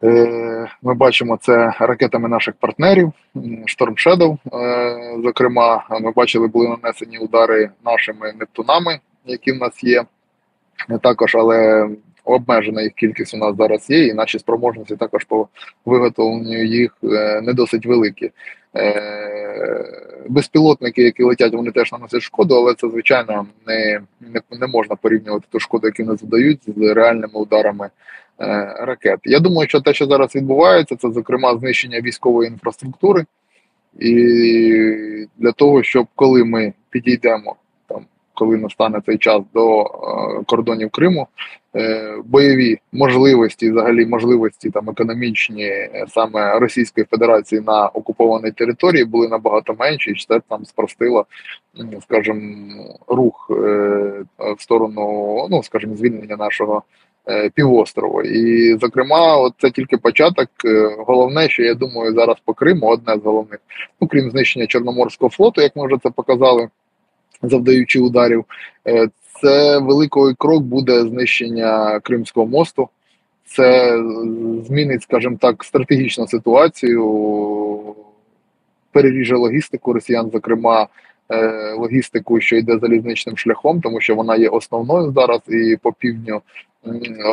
Е, 0.03 0.67
ми 0.81 0.93
бачимо 0.93 1.37
це 1.41 1.73
ракетами 1.79 2.29
наших 2.29 2.53
партнерів, 2.55 3.11
Storm 3.35 4.07
Shadow, 4.07 4.37
е, 4.53 5.21
Зокрема, 5.23 5.85
ми 6.01 6.11
бачили, 6.11 6.47
були 6.47 6.67
нанесені 6.67 7.17
удари 7.17 7.69
нашими 7.85 8.33
Нептунами, 8.39 8.99
які 9.25 9.51
в 9.51 9.57
нас 9.57 9.83
є. 9.83 10.03
Також, 11.01 11.35
але 11.35 11.89
обмежена 12.23 12.81
їх 12.81 12.93
кількість 12.93 13.33
у 13.33 13.37
нас 13.37 13.57
зараз 13.57 13.89
є, 13.89 14.07
і 14.07 14.13
наші 14.13 14.39
спроможності 14.39 14.95
також 14.95 15.23
по 15.23 15.47
виготовленню 15.85 16.63
їх 16.63 16.97
не 17.41 17.53
досить 17.53 17.85
великі. 17.85 18.31
Безпілотники, 20.29 21.03
які 21.03 21.23
летять, 21.23 21.53
вони 21.53 21.71
теж 21.71 21.91
наносять 21.91 22.21
шкоду, 22.21 22.55
але 22.55 22.73
це 22.73 22.89
звичайно 22.89 23.45
не 23.67 24.01
не, 24.21 24.41
не 24.59 24.67
можна 24.67 24.95
порівнювати 24.95 25.45
ту 25.49 25.59
шкоду, 25.59 25.87
яку 25.87 26.03
вони 26.03 26.17
задають 26.17 26.59
з 26.67 26.93
реальними 26.93 27.33
ударами 27.33 27.89
е, 28.41 28.75
ракет. 28.79 29.19
Я 29.23 29.39
думаю, 29.39 29.69
що 29.69 29.81
те, 29.81 29.93
що 29.93 30.05
зараз 30.05 30.35
відбувається, 30.35 30.95
це 30.95 31.11
зокрема 31.11 31.57
знищення 31.57 32.01
військової 32.01 32.49
інфраструктури, 32.49 33.25
і 33.99 34.13
для 35.37 35.51
того, 35.51 35.83
щоб 35.83 36.07
коли 36.15 36.43
ми 36.43 36.73
підійдемо 36.89 37.55
там, 37.87 38.05
коли 38.33 38.57
настане 38.57 39.01
цей 39.05 39.17
час 39.17 39.41
до 39.53 39.81
е, 39.81 39.87
кордонів 40.45 40.89
Криму, 40.89 41.21
е, 41.21 41.27
бойові 42.25 42.77
можливості, 42.91 43.71
взагалі 43.71 44.05
можливості 44.05 44.69
там 44.69 44.89
економічні 44.89 45.63
е, 45.63 46.05
саме 46.07 46.59
Російської 46.59 47.05
Федерації 47.11 47.61
на 47.61 47.87
окупованій 47.87 48.51
території 48.51 49.05
були 49.05 49.27
набагато 49.27 49.75
менші, 49.79 50.11
і 50.11 50.25
це 50.27 50.41
там 50.49 50.65
спростило, 50.65 51.25
скажімо, 52.01 52.39
рух 53.07 53.47
в 54.57 54.61
сторону, 54.61 55.47
ну 55.51 55.63
скажімо, 55.63 55.95
звільнення 55.95 56.35
нашого. 56.35 56.83
Півострову. 57.53 58.21
І, 58.21 58.77
зокрема, 58.77 59.37
от 59.37 59.53
це 59.57 59.71
тільки 59.71 59.97
початок. 59.97 60.49
Головне, 60.97 61.49
що 61.49 61.63
я 61.63 61.73
думаю, 61.73 62.13
зараз 62.13 62.35
по 62.45 62.53
Криму 62.53 62.87
одне 62.87 63.15
з 63.17 63.25
головних, 63.25 63.59
ну 64.01 64.07
крім 64.07 64.31
знищення 64.31 64.67
Чорноморського 64.67 65.29
флоту, 65.29 65.61
як 65.61 65.75
ми 65.75 65.87
вже 65.87 65.97
це 66.03 66.09
показали 66.09 66.69
завдаючи 67.43 67.99
ударів. 67.99 68.45
Е, 69.35 69.39
це 69.41 69.77
великий 69.77 70.33
крок 70.37 70.63
буде 70.63 71.01
знищення 71.01 71.99
Кримського 71.99 72.47
мосту. 72.47 72.89
Це 73.45 73.97
змінить, 74.67 75.03
скажімо 75.03 75.37
так, 75.41 75.63
стратегічну 75.63 76.27
ситуацію, 76.27 77.95
переріже 78.91 79.35
логістику 79.35 79.93
росіян, 79.93 80.29
зокрема 80.33 80.87
е, 81.29 81.73
логістику, 81.73 82.41
що 82.41 82.55
йде 82.55 82.77
залізничним 82.79 83.37
шляхом, 83.37 83.81
тому 83.81 84.01
що 84.01 84.15
вона 84.15 84.35
є 84.35 84.49
основною 84.49 85.11
зараз 85.11 85.41
і 85.47 85.77
по 85.81 85.93
півдню. 85.93 86.41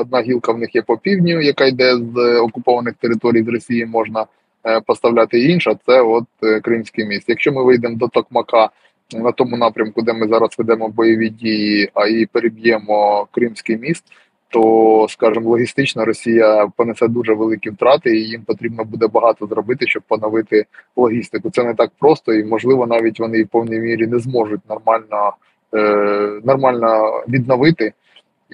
Одна 0.01 0.21
гілка 0.21 0.53
в 0.53 0.59
них 0.59 0.75
є 0.75 0.83
по 0.83 0.97
півдню, 0.97 1.41
яка 1.41 1.67
йде 1.67 1.97
з 1.97 2.39
окупованих 2.41 2.95
територій 2.95 3.43
з 3.43 3.49
Росії, 3.49 3.87
можна 3.87 4.27
е, 4.67 4.81
поставляти 4.81 5.41
інша. 5.45 5.75
Це 5.87 6.01
от 6.01 6.25
Кримський 6.63 7.05
міст. 7.05 7.29
Якщо 7.29 7.53
ми 7.53 7.65
вийдемо 7.65 7.97
до 7.97 8.09
Токмака 8.09 8.71
на 9.13 9.33
тому 9.33 9.57
напрямку, 9.57 10.03
де 10.03 10.13
ми 10.13 10.29
зараз 10.29 10.51
ведемо 10.59 10.89
бойові 10.89 11.29
дії, 11.29 11.91
а 11.95 12.07
і 12.07 12.27
переб'ємо 12.27 13.27
Кримський 13.31 13.77
міст, 13.77 14.05
то 14.49 15.07
скажімо, 15.09 15.51
логістично 15.51 16.05
Росія 16.05 16.69
понесе 16.77 17.09
дуже 17.09 17.35
великі 17.35 17.71
втрати, 17.71 18.17
і 18.17 18.29
їм 18.29 18.43
потрібно 18.43 18.85
буде 18.85 19.07
багато 19.07 19.47
зробити, 19.47 19.87
щоб 19.87 20.03
поновити 20.09 20.65
логістику. 20.97 21.51
Це 21.51 21.65
не 21.65 21.75
так 21.75 21.91
просто, 21.99 22.35
і 22.35 22.45
можливо, 22.45 22.87
навіть 22.87 23.21
вони 23.21 23.43
в 23.43 23.49
повній 23.49 23.79
мірі 23.79 24.07
не 24.07 24.19
зможуть 24.19 24.61
нормально 24.69 25.33
е, 25.75 26.41
нормально 26.45 27.23
відновити. 27.29 27.93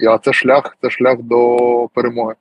А 0.09 0.17
це 0.17 0.33
шлях, 0.33 0.77
це 0.81 0.89
шлях 0.89 1.21
до 1.21 1.89
перемоги. 1.93 2.35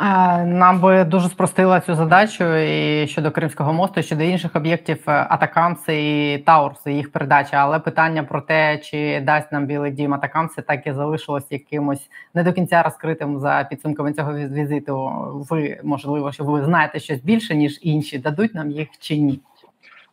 Нам 0.00 0.80
би 0.80 1.04
дуже 1.04 1.28
спростила 1.28 1.80
цю 1.80 1.94
задачу 1.94 2.56
і 2.56 3.06
щодо 3.06 3.30
Кримського 3.30 3.72
мосту, 3.72 4.00
і 4.00 4.02
щодо 4.02 4.22
інших 4.22 4.56
об'єктів 4.56 4.98
е, 5.08 5.26
Атакамси 5.30 5.94
і 6.32 6.38
Таурси, 6.38 6.92
їх 6.92 7.12
передача. 7.12 7.56
Але 7.56 7.78
питання 7.78 8.22
про 8.22 8.40
те, 8.40 8.78
чи 8.78 9.20
дасть 9.20 9.52
нам 9.52 9.66
Білий 9.66 9.92
Дім 9.92 10.14
Атакамси, 10.14 10.62
так 10.62 10.86
і 10.86 10.92
залишилось 10.92 11.44
якимось 11.50 12.10
не 12.34 12.42
до 12.42 12.52
кінця 12.52 12.82
розкритим 12.82 13.38
за 13.38 13.66
підсумками 13.70 14.12
цього 14.12 14.34
візиту. 14.34 15.10
Ви 15.50 15.80
можливо, 15.82 16.32
що 16.32 16.44
ви 16.44 16.64
знаєте 16.64 17.00
щось 17.00 17.20
більше 17.20 17.54
ніж 17.54 17.78
інші, 17.82 18.18
дадуть 18.18 18.54
нам 18.54 18.70
їх 18.70 18.88
чи 18.98 19.16
ні? 19.16 19.40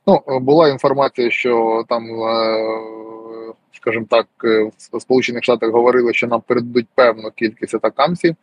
Ну 0.08 0.22
була 0.40 0.70
інформація, 0.70 1.32
що 1.32 1.84
там. 1.90 2.04
Е, 2.04 3.08
скажімо 3.82 4.06
так, 4.10 4.28
е, 4.44 4.72
в 4.94 5.02
Сполучених 5.02 5.44
Штатах 5.44 5.72
говорили, 5.72 6.14
що 6.14 6.28
нам 6.28 6.42
передадуть 6.48 6.88
певну 6.96 7.32
кількість 7.36 7.76
атакамців, 7.76 8.36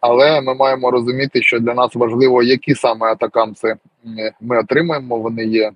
але 0.00 0.40
ми 0.40 0.54
маємо 0.54 0.90
розуміти, 0.90 1.42
що 1.42 1.60
для 1.60 1.74
нас 1.74 1.94
важливо, 1.94 2.42
які 2.42 2.74
саме 2.74 3.06
атакамси 3.06 3.74
ми 4.40 4.58
отримаємо. 4.58 5.18
Вони 5.18 5.44
є 5.44 5.72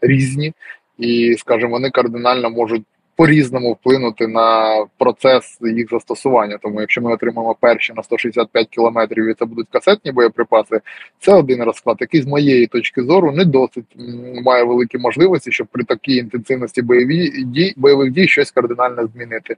різні, 0.00 0.52
і 0.98 1.36
скажімо, 1.38 1.70
вони 1.70 1.90
кардинально 1.90 2.50
можуть 2.50 2.84
по-різному 3.18 3.72
вплинути 3.72 4.26
на 4.26 4.76
процес 4.98 5.58
їх 5.60 5.90
застосування. 5.90 6.58
Тому, 6.62 6.80
якщо 6.80 7.02
ми 7.02 7.12
отримаємо 7.12 7.56
перші 7.60 7.92
на 7.92 8.02
165 8.02 8.68
кілометрів, 8.68 9.30
і 9.30 9.34
це 9.34 9.44
будуть 9.44 9.66
касетні 9.70 10.12
боєприпаси, 10.12 10.80
це 11.20 11.34
один 11.34 11.62
розклад, 11.62 11.96
який 12.00 12.22
з 12.22 12.26
моєї 12.26 12.66
точки 12.66 13.02
зору 13.02 13.32
не 13.32 13.44
досить 13.44 13.96
має 14.44 14.64
великі 14.64 14.98
можливості, 14.98 15.52
щоб 15.52 15.66
при 15.66 15.84
такій 15.84 16.16
інтенсивності 16.16 16.82
бойові 16.82 17.44
дій 17.44 17.74
бойових 17.76 18.12
дій 18.12 18.28
щось 18.28 18.50
кардинально 18.50 19.06
змінити. 19.06 19.56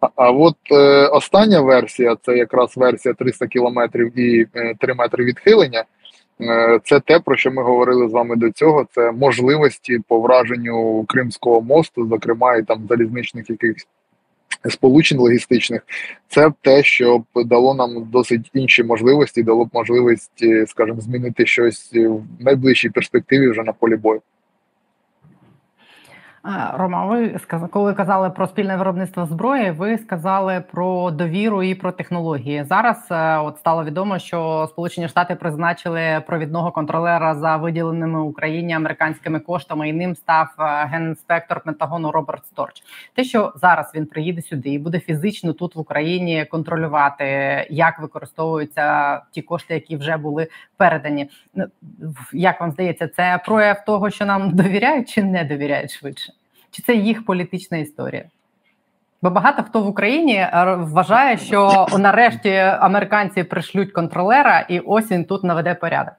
А, 0.00 0.08
а 0.16 0.30
от 0.30 0.56
е, 0.70 1.06
остання 1.06 1.60
версія 1.60 2.16
це 2.22 2.36
якраз 2.36 2.76
версія 2.76 3.14
300 3.14 3.46
кілометрів 3.46 4.18
і 4.18 4.46
е, 4.56 4.74
3 4.80 4.94
метри 4.94 5.24
відхилення. 5.24 5.84
Е, 6.40 6.80
це 6.84 7.00
те, 7.00 7.20
про 7.20 7.36
що 7.36 7.50
ми 7.50 7.62
говорили 7.62 8.08
з 8.08 8.12
вами 8.12 8.36
до 8.36 8.50
цього. 8.50 8.86
Це 8.94 9.12
можливості 9.12 10.00
по 10.08 10.20
враженню 10.20 11.04
Кримського 11.08 11.60
мосту, 11.60 12.08
зокрема 12.08 12.56
і 12.56 12.62
там 12.62 12.86
залізничних 12.88 13.50
якихось 13.50 13.86
сполучень 14.70 15.18
логістичних. 15.18 15.82
Це 16.28 16.52
те, 16.60 16.82
що 16.82 17.18
б 17.18 17.24
дало 17.44 17.74
нам 17.74 18.08
досить 18.12 18.50
інші 18.54 18.82
можливості, 18.82 19.42
дало 19.42 19.64
б 19.64 19.68
можливість, 19.72 20.42
е, 20.42 20.66
скажімо, 20.66 21.00
змінити 21.00 21.46
щось 21.46 21.94
в 21.94 22.20
найближчій 22.40 22.90
перспективі 22.90 23.50
вже 23.50 23.62
на 23.62 23.72
полі 23.72 23.96
бою. 23.96 24.20
Рома, 26.74 27.06
ви 27.06 27.38
коли 27.70 27.94
казали 27.94 28.30
про 28.30 28.46
спільне 28.46 28.76
виробництво 28.76 29.26
зброї, 29.26 29.70
ви 29.70 29.98
сказали 29.98 30.64
про 30.72 31.10
довіру 31.10 31.62
і 31.62 31.74
про 31.74 31.92
технології. 31.92 32.64
Зараз 32.64 33.06
е, 33.10 33.38
от 33.38 33.58
стало 33.58 33.84
відомо, 33.84 34.18
що 34.18 34.66
Сполучені 34.70 35.08
Штати 35.08 35.34
призначили 35.34 36.22
провідного 36.26 36.72
контролера 36.72 37.34
за 37.34 37.56
виділеними 37.56 38.20
Україні 38.20 38.72
американськими 38.72 39.40
коштами, 39.40 39.88
і 39.88 39.92
ним 39.92 40.16
став 40.16 40.48
е, 40.58 40.86
генінспектор 40.86 41.60
Пентагону 41.60 42.10
Роберт 42.10 42.46
Сторч. 42.46 42.82
Те, 43.14 43.24
що 43.24 43.52
зараз 43.56 43.92
він 43.94 44.06
приїде 44.06 44.42
сюди 44.42 44.70
і 44.70 44.78
буде 44.78 45.00
фізично 45.00 45.52
тут 45.52 45.76
в 45.76 45.78
Україні 45.78 46.44
контролювати, 46.44 47.24
як 47.70 48.00
використовуються 48.00 49.20
ті 49.30 49.42
кошти, 49.42 49.74
які 49.74 49.96
вже 49.96 50.16
були 50.16 50.48
передані. 50.76 51.30
Як 52.32 52.60
вам 52.60 52.70
здається, 52.70 53.08
це 53.08 53.40
прояв 53.46 53.84
того, 53.84 54.10
що 54.10 54.26
нам 54.26 54.50
довіряють 54.50 55.08
чи 55.08 55.22
не 55.22 55.44
довіряють 55.44 55.90
швидше? 55.90 56.31
Чи 56.72 56.82
це 56.82 56.94
їх 56.94 57.24
політична 57.24 57.78
історія? 57.78 58.24
Бо 59.22 59.30
багато 59.30 59.62
хто 59.62 59.82
в 59.82 59.86
Україні 59.86 60.34
е, 60.34 60.74
вважає, 60.78 61.36
що 61.36 61.86
нарешті 61.98 62.50
американці 62.56 63.44
пришлють 63.44 63.92
контролера, 63.92 64.60
і 64.60 64.80
ось 64.80 65.10
він 65.10 65.24
тут 65.24 65.44
наведе 65.44 65.74
порядок. 65.74 66.14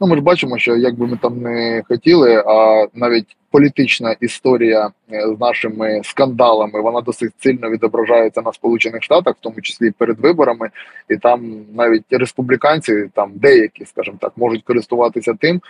Ну, 0.00 0.06
ми 0.06 0.16
ж 0.16 0.22
бачимо, 0.22 0.58
що 0.58 0.76
як 0.76 0.94
би 0.94 1.06
ми 1.06 1.16
там 1.22 1.42
не 1.42 1.82
хотіли, 1.88 2.42
а 2.46 2.86
навіть 2.94 3.36
політична 3.50 4.16
історія 4.20 4.90
е, 5.12 5.34
з 5.36 5.40
нашими 5.40 6.00
скандалами 6.04 6.80
вона 6.80 7.00
досить 7.00 7.32
сильно 7.38 7.70
відображається 7.70 8.42
на 8.42 8.52
Сполучених 8.52 9.02
Штатах, 9.02 9.34
в 9.36 9.40
тому 9.40 9.60
числі 9.60 9.90
перед 9.90 10.20
виборами, 10.20 10.70
і 11.08 11.16
там 11.16 11.64
навіть 11.74 12.04
республіканці, 12.10 13.08
там 13.14 13.30
деякі, 13.34 13.84
скажімо 13.84 14.16
так, 14.20 14.32
можуть 14.36 14.62
користуватися 14.62 15.34
тим, 15.40 15.60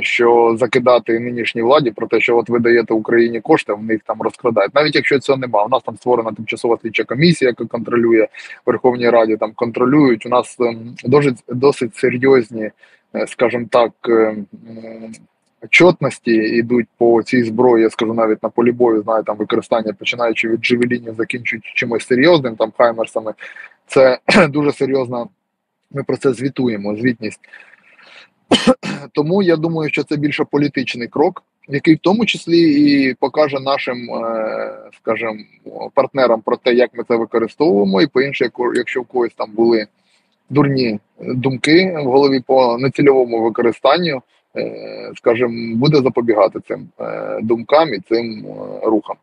що 0.00 0.56
закидати 0.58 1.20
нинішній 1.20 1.62
владі 1.62 1.90
про 1.90 2.06
те, 2.06 2.20
що 2.20 2.36
от 2.36 2.48
ви 2.48 2.58
даєте 2.58 2.94
Україні 2.94 3.40
кошти, 3.40 3.72
в 3.72 3.82
них 3.82 4.00
там 4.06 4.22
розкрадають. 4.22 4.74
Навіть 4.74 4.94
якщо 4.94 5.18
цього 5.18 5.38
немає, 5.38 5.66
у 5.66 5.68
нас 5.68 5.82
там 5.82 5.96
створена 5.96 6.32
тимчасова 6.32 6.78
слідча 6.82 7.04
комісія, 7.04 7.48
яка 7.48 7.64
контролює 7.64 8.28
Верховній 8.66 9.10
Раді. 9.10 9.36
Там 9.36 9.52
контролюють. 9.54 10.26
У 10.26 10.28
нас 10.28 10.56
ем, 10.60 10.94
досить 11.04 11.44
досить 11.48 11.96
серйозні, 11.96 12.70
скажімо 13.26 13.66
так. 13.70 13.92
Ем, 14.08 14.46
чотності 15.70 16.32
йдуть 16.32 16.86
по 16.98 17.22
цій 17.22 17.44
зброї, 17.44 17.84
я 17.84 17.90
скажу 17.90 18.14
навіть 18.14 18.42
на 18.42 18.48
полі 18.48 18.72
бою, 18.72 19.02
знаю 19.02 19.22
там 19.22 19.36
використання, 19.36 19.92
починаючи 19.92 20.48
від 20.48 20.60
джевелінів, 20.60 21.14
закінчуючи 21.14 21.72
чимось 21.74 22.06
серйозним, 22.06 22.56
там 22.56 22.72
хаймерсами. 22.78 23.34
Це 23.86 24.18
дуже 24.48 24.72
серйозно. 24.72 25.28
Ми 25.90 26.02
про 26.02 26.16
це 26.16 26.32
звітуємо. 26.32 26.96
Звітність. 26.96 27.40
Тому 29.12 29.42
я 29.42 29.56
думаю, 29.56 29.90
що 29.90 30.02
це 30.02 30.16
більше 30.16 30.44
політичний 30.44 31.08
крок, 31.08 31.42
який 31.68 31.94
в 31.94 31.98
тому 31.98 32.26
числі 32.26 32.60
і 32.84 33.14
покаже 33.14 33.60
нашим, 33.60 34.10
е, 34.14 34.90
скажімо, 34.96 35.34
партнерам 35.94 36.40
про 36.40 36.56
те, 36.56 36.74
як 36.74 36.90
ми 36.94 37.04
це 37.08 37.16
використовуємо, 37.16 38.02
і 38.02 38.06
по 38.06 38.20
інше, 38.22 38.50
якщо 38.74 39.02
в 39.02 39.06
когось 39.06 39.34
там 39.34 39.50
були 39.52 39.86
дурні 40.50 40.98
думки 41.20 41.96
в 42.04 42.04
голові 42.04 42.40
по 42.46 42.78
нецільовому 42.78 43.42
використанню. 43.42 44.22
Е, 44.56 45.12
скажімо, 45.16 45.76
буде 45.76 45.96
запобігати 45.96 46.60
цим 46.60 46.88
е, 47.00 47.38
думкам 47.42 47.94
і 47.94 47.98
цим 47.98 48.46
е, 48.46 48.86
рухам. 48.86 49.16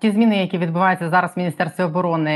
Ті 0.00 0.10
зміни, 0.10 0.36
які 0.36 0.58
відбуваються 0.58 1.08
зараз 1.08 1.30
в 1.36 1.38
міністерстві 1.38 1.84
оборони, 1.84 2.32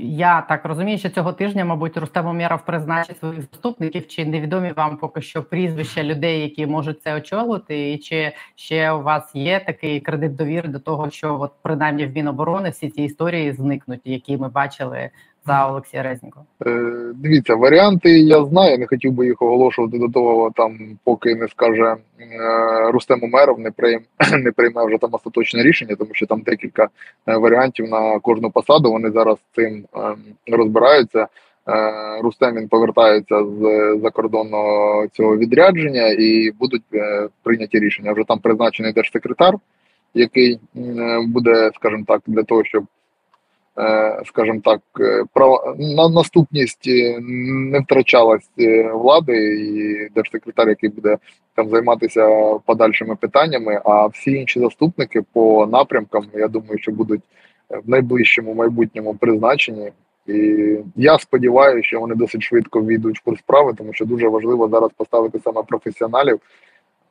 я 0.00 0.40
так 0.48 0.64
розумію, 0.64 0.98
що 0.98 1.08
цього 1.08 1.32
тижня, 1.32 1.64
мабуть, 1.64 1.96
Рустем 1.96 2.26
Умєров 2.26 2.60
призначить 2.64 3.18
своїх 3.18 3.40
заступників. 3.40 4.08
Чи 4.08 4.24
невідомі 4.24 4.72
вам 4.76 4.96
поки 4.96 5.22
що 5.22 5.42
прізвища 5.42 6.02
людей, 6.02 6.40
які 6.40 6.66
можуть 6.66 7.02
це 7.02 7.14
очолити, 7.14 7.92
і 7.92 7.98
чи 7.98 8.32
ще 8.54 8.92
у 8.92 9.02
вас 9.02 9.34
є 9.34 9.60
такий 9.66 10.00
кредит 10.00 10.36
довіри 10.36 10.68
до 10.68 10.78
того, 10.78 11.10
що 11.10 11.40
от 11.40 11.52
принаймні 11.62 12.06
в 12.06 12.14
Міноборони 12.14 12.70
всі 12.70 12.88
ці 12.88 13.02
історії 13.02 13.52
зникнуть, 13.52 14.00
які 14.04 14.36
ми 14.36 14.48
бачили 14.48 15.10
за 15.46 15.68
Олексія 15.68 16.02
Резнікова? 16.02 16.44
Е, 16.66 17.12
Дивіться, 17.14 17.54
варіанти 17.54 18.18
я 18.18 18.44
знаю. 18.44 18.78
Не 18.78 18.86
хотів 18.86 19.12
би 19.12 19.26
їх 19.26 19.42
оголошувати 19.42 19.98
до 19.98 20.08
того, 20.08 20.50
там 20.56 20.78
поки 21.04 21.34
не 21.34 21.48
скаже 21.48 21.96
е, 22.20 22.90
Рустем 22.90 23.20
Умеров, 23.22 23.58
не 23.58 23.70
прийме 23.70 24.04
не 24.38 24.52
прийме 24.52 24.86
вже 24.86 24.98
там 24.98 25.10
остаточне 25.12 25.62
рішення, 25.62 25.96
тому 25.96 26.10
що 26.12 26.26
там 26.26 26.40
декілька 26.40 26.88
е, 27.28 27.36
варіантів 27.36 27.88
на 27.90 28.18
кожну 28.18 28.50
посаду. 28.50 28.92
Вони 28.92 29.10
зараз 29.10 29.36
цим 29.54 29.84
е, 29.96 29.98
розбираються. 30.52 31.26
Е, 31.68 32.20
Рустем 32.22 32.56
він 32.56 32.68
повертається 32.68 33.44
з 33.44 33.60
закордонного 34.02 35.06
цього 35.12 35.36
відрядження 35.36 36.06
і 36.18 36.50
будуть 36.60 36.82
е, 36.94 37.28
прийняті 37.42 37.78
рішення. 37.78 38.12
Вже 38.12 38.24
там 38.28 38.38
призначений 38.38 38.92
держсекретар, 38.92 39.54
який 40.14 40.58
буде, 41.26 41.70
скажімо 41.74 42.04
так, 42.06 42.20
для 42.26 42.42
того, 42.42 42.64
щоб 42.64 42.84
скажімо 44.24 44.60
так, 44.64 44.80
е, 45.00 45.24
на 45.78 46.08
наступність 46.08 46.88
е, 46.88 47.18
не 47.72 47.80
втрачалась 47.80 48.50
влади, 48.92 49.36
і 49.60 50.08
держсекретар, 50.14 50.68
який 50.68 50.90
буде 50.90 51.16
там 51.54 51.68
займатися 51.68 52.28
подальшими 52.66 53.16
питаннями. 53.16 53.80
А 53.84 54.06
всі 54.06 54.30
інші 54.32 54.60
заступники 54.60 55.22
по 55.32 55.66
напрямкам, 55.66 56.24
я 56.34 56.48
думаю, 56.48 56.78
що 56.78 56.92
будуть 56.92 57.22
в 57.70 57.90
найближчому 57.90 58.54
майбутньому 58.54 59.14
призначені. 59.14 59.92
І 60.26 60.76
я 60.96 61.18
сподіваюся, 61.18 61.88
що 61.88 62.00
вони 62.00 62.14
досить 62.14 62.42
швидко 62.42 62.82
війдуть 62.82 63.18
в 63.18 63.24
курс 63.24 63.38
справи, 63.38 63.74
тому 63.78 63.92
що 63.92 64.04
дуже 64.04 64.28
важливо 64.28 64.68
зараз 64.68 64.90
поставити 64.96 65.38
саме 65.44 65.62
професіоналів, 65.62 66.40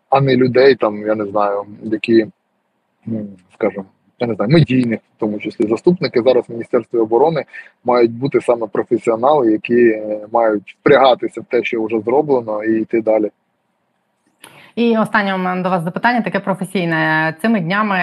а 0.10 0.22
не 0.22 0.36
людей, 0.36 0.76
там 0.76 1.08
я 1.08 1.16
не 1.16 1.26
знаю, 1.26 1.66
які, 1.84 2.28
скажімо, 3.54 3.86
я 4.20 4.28
не 4.28 4.36
знаю, 4.36 4.52
медійних, 4.52 5.00
в 5.00 5.20
тому 5.20 5.40
числі 5.40 5.68
заступники 5.68 6.22
зараз 6.22 6.44
в 6.50 6.52
міністерстві 6.52 6.98
оборони 6.98 7.46
мають 7.84 8.12
бути 8.12 8.42
саме 8.42 8.68
професіонали, 8.68 9.52
які 9.52 9.88
е, 9.88 10.20
мають 10.32 10.78
впрягатися 10.82 11.42
в 11.42 11.46
те, 11.46 11.64
що 11.64 11.84
вже 11.84 12.00
зроблено, 12.00 12.64
і 12.64 12.82
йти 12.82 13.02
далі. 13.02 13.32
І 14.76 14.98
останнє 14.98 15.36
у 15.36 15.38
мене 15.38 15.62
до 15.62 15.70
вас 15.70 15.84
запитання 15.84 16.22
таке 16.22 16.40
професійне. 16.40 17.34
Цими 17.42 17.60
днями 17.60 17.96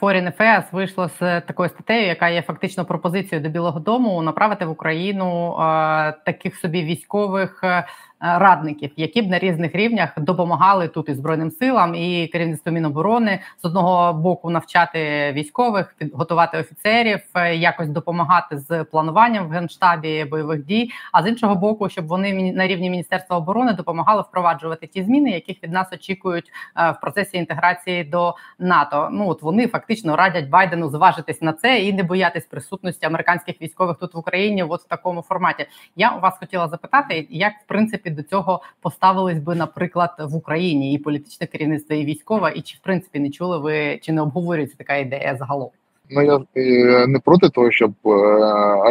Foreign 0.00 0.36
Affairs 0.36 0.64
вийшло 0.72 1.10
з 1.20 1.40
такою 1.40 1.68
статтею, 1.68 2.06
яка 2.06 2.28
є 2.28 2.42
фактично 2.42 2.84
пропозицією 2.84 3.44
до 3.44 3.52
Білого 3.52 3.80
Дому 3.80 4.22
направити 4.22 4.64
в 4.64 4.70
Україну 4.70 5.56
е, 5.60 6.12
таких 6.24 6.56
собі 6.56 6.82
військових 6.82 7.60
е, 7.64 7.86
радників, 8.20 8.90
які 8.96 9.22
б 9.22 9.30
на 9.30 9.38
різних 9.38 9.74
рівнях 9.74 10.10
допомагали 10.16 10.88
тут 10.88 11.08
і 11.08 11.14
збройним 11.14 11.50
силам, 11.50 11.94
і 11.94 12.26
керівництву 12.26 12.72
Міноборони 12.72 13.40
з 13.62 13.64
одного 13.64 14.12
боку 14.12 14.50
навчати 14.50 15.32
військових, 15.32 15.94
підготувати 15.98 16.58
офіцерів, 16.58 17.20
е, 17.34 17.56
якось 17.56 17.88
допомагати 17.88 18.58
з 18.58 18.84
плануванням 18.84 19.48
в 19.48 19.50
генштабі 19.50 20.24
бойових 20.24 20.64
дій. 20.64 20.90
А 21.12 21.22
з 21.22 21.26
іншого 21.26 21.54
боку, 21.54 21.88
щоб 21.88 22.06
вони 22.06 22.52
на 22.52 22.66
рівні 22.66 22.90
міністерства 22.90 23.36
оборони 23.36 23.72
допомагали 23.72 24.22
впроваджувати 24.22 24.86
ті 24.86 25.02
зміни, 25.02 25.30
яких 25.30 25.62
від 25.62 25.72
нас 25.72 25.92
очікують 25.92 26.52
е, 26.76 26.90
в 26.90 27.00
процесі 27.00 27.36
інтеграції 27.36 28.04
до 28.04 28.34
НАТО. 28.58 29.08
Ну 29.12 29.28
от 29.28 29.42
вони 29.42 29.66
фактично 29.66 30.16
радять 30.16 30.48
Байдену 30.48 30.88
зважитись 30.88 31.42
на 31.42 31.52
це 31.52 31.78
і 31.80 31.92
не 31.92 32.02
боятись 32.02 32.46
присутності 32.46 33.06
американських 33.06 33.62
військових 33.62 33.96
тут 33.96 34.14
в 34.14 34.18
Україні, 34.18 34.62
от 34.62 34.80
в 34.80 34.88
такому 34.88 35.22
форматі. 35.22 35.66
Я 35.96 36.10
у 36.10 36.20
вас 36.20 36.38
хотіла 36.38 36.68
запитати, 36.68 37.26
як 37.30 37.52
в 37.64 37.66
принципі 37.66 38.09
до 38.10 38.22
цього 38.22 38.62
поставились 38.80 39.38
би, 39.38 39.54
наприклад, 39.54 40.10
в 40.18 40.36
Україні 40.36 40.94
і 40.94 40.98
політичне 40.98 41.46
керівництво, 41.46 41.96
і 41.96 42.04
військове, 42.04 42.52
і 42.56 42.62
чи 42.62 42.76
в 42.76 42.80
принципі 42.80 43.20
не 43.20 43.30
чули 43.30 43.58
ви 43.58 43.98
чи 44.02 44.12
не 44.12 44.22
обговорюється 44.22 44.76
така 44.76 44.96
ідея 44.96 45.36
загалом? 45.38 45.70
Ну 46.10 46.22
я 46.22 46.40
е, 46.56 47.06
не 47.06 47.18
проти 47.18 47.48
того, 47.48 47.70
щоб 47.70 47.92
е, 48.06 48.10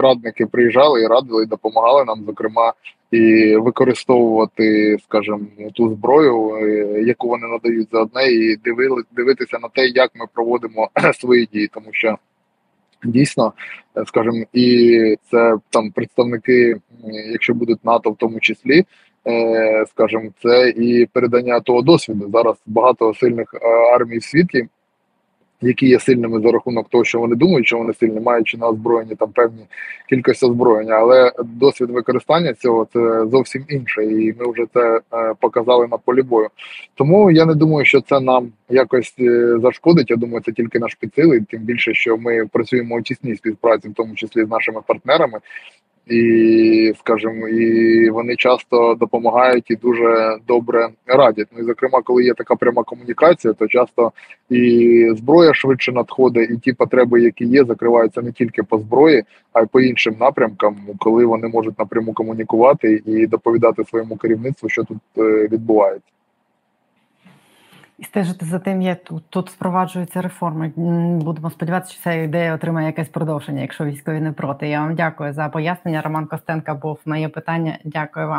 радники 0.01 0.45
приїжджали 0.45 1.01
і 1.03 1.07
радили, 1.07 1.43
і 1.43 1.47
допомагали 1.47 2.05
нам, 2.05 2.23
зокрема, 2.25 2.73
і 3.11 3.55
використовувати, 3.55 4.97
скажімо, 5.03 5.39
ту 5.73 5.89
зброю, 5.89 6.55
е, 6.55 7.01
яку 7.01 7.27
вони 7.27 7.47
надають 7.47 7.87
за 7.91 8.01
одне, 8.01 8.27
і 8.27 8.55
дивили, 8.55 9.03
дивитися 9.11 9.59
на 9.61 9.67
те, 9.67 9.87
як 9.87 10.11
ми 10.15 10.25
проводимо 10.33 10.89
свої 11.13 11.45
дії, 11.53 11.69
тому 11.73 11.87
що 11.91 12.17
дійсно, 13.03 13.53
е, 13.97 14.03
скажімо, 14.05 14.45
і 14.53 15.15
це 15.31 15.55
там 15.69 15.91
представники, 15.91 16.75
якщо 17.31 17.53
будуть 17.53 17.85
НАТО, 17.85 18.11
в 18.11 18.15
тому 18.15 18.39
числі. 18.39 18.83
е, 19.27 19.85
Скажімо, 19.89 20.29
це 20.43 20.69
і 20.69 21.05
передання 21.05 21.59
того 21.59 21.81
досвіду. 21.81 22.29
Зараз 22.33 22.55
багато 22.65 23.13
сильних 23.13 23.53
е, 23.53 23.67
армій 23.95 24.17
в 24.17 24.23
світі, 24.23 24.67
які 25.61 25.87
є 25.87 25.99
сильними 25.99 26.41
за 26.41 26.51
рахунок 26.51 26.89
того, 26.89 27.03
що 27.03 27.19
вони 27.19 27.35
думають, 27.35 27.67
що 27.67 27.77
вони 27.77 27.93
сильні, 27.93 28.19
маючи 28.19 28.57
на 28.57 28.67
озброєнні 28.67 29.15
там 29.15 29.31
певні 29.31 29.61
кількості 30.09 30.45
озброєння, 30.45 30.93
але 30.93 31.31
досвід 31.43 31.89
використання 31.89 32.53
цього 32.53 32.87
це 32.93 33.25
зовсім 33.27 33.65
інше, 33.69 34.05
і 34.05 34.35
ми 34.39 34.51
вже 34.51 34.65
це 34.73 35.01
е, 35.13 35.33
показали 35.39 35.87
на 35.87 35.97
полі 35.97 36.21
бою. 36.21 36.49
Тому 36.95 37.31
я 37.31 37.45
не 37.45 37.55
думаю, 37.55 37.85
що 37.85 38.01
це 38.01 38.19
нам 38.19 38.51
якось 38.69 39.15
е, 39.19 39.59
зашкодить. 39.61 40.09
Я 40.09 40.15
думаю, 40.15 40.41
це 40.45 40.51
тільки 40.51 40.79
наш 40.79 40.95
підсилить, 40.95 41.47
тим 41.47 41.61
більше, 41.61 41.93
що 41.93 42.17
ми 42.17 42.45
працюємо 42.45 42.95
у 42.95 43.01
тісній 43.01 43.35
співпраці, 43.35 43.89
в 43.89 43.93
тому 43.93 44.15
числі 44.15 44.45
з 44.45 44.49
нашими 44.49 44.81
партнерами. 44.87 45.39
І, 46.09 46.93
скажімо, 46.99 47.47
і 47.47 48.09
вони 48.09 48.35
часто 48.35 48.95
допомагають 48.99 49.71
і 49.71 49.75
дуже 49.75 50.37
добре 50.47 50.89
радять. 51.07 51.47
Ну 51.51 51.63
і 51.63 51.65
зокрема, 51.65 52.01
коли 52.01 52.23
є 52.23 52.33
така 52.33 52.55
пряма 52.55 52.83
комунікація, 52.83 53.53
то 53.53 53.67
часто 53.67 54.11
і 54.49 55.13
зброя 55.17 55.53
швидше 55.53 55.91
надходить, 55.91 56.49
і 56.49 56.57
ті 56.57 56.73
потреби, 56.73 57.21
які 57.21 57.45
є, 57.45 57.63
закриваються 57.63 58.21
не 58.21 58.31
тільки 58.31 58.63
по 58.63 58.77
зброї, 58.77 59.23
а 59.53 59.61
й 59.61 59.65
по 59.65 59.81
іншим 59.81 60.15
напрямкам, 60.19 60.75
коли 60.99 61.25
вони 61.25 61.47
можуть 61.47 61.79
напряму 61.79 62.13
комунікувати 62.13 63.01
і 63.05 63.27
доповідати 63.27 63.83
своєму 63.83 64.15
керівництву, 64.15 64.69
що 64.69 64.83
тут 64.83 64.97
е, 65.17 65.47
відбувається. 65.51 66.18
І 67.99 68.03
стежити 68.03 68.45
за 68.45 68.59
тим, 68.59 68.81
як 68.81 69.03
тут, 69.03 69.23
тут 69.29 69.49
впроваджуються 69.49 70.21
реформи. 70.21 70.71
Будемо 71.23 71.49
сподіватися, 71.49 71.93
що 71.93 72.03
ця 72.03 72.13
ідея 72.13 72.55
отримає 72.55 72.87
якесь 72.87 73.09
продовження, 73.09 73.61
якщо 73.61 73.85
військові 73.85 74.19
не 74.19 74.31
проти. 74.31 74.67
Я 74.67 74.81
вам 74.81 74.95
дякую 74.95 75.33
за 75.33 75.49
пояснення. 75.49 76.01
Роман 76.01 76.25
Костенка 76.25 76.73
був 76.73 76.99
моє 77.05 77.29
питання. 77.29 77.77
Дякую 77.83 78.27
вам. 78.27 78.37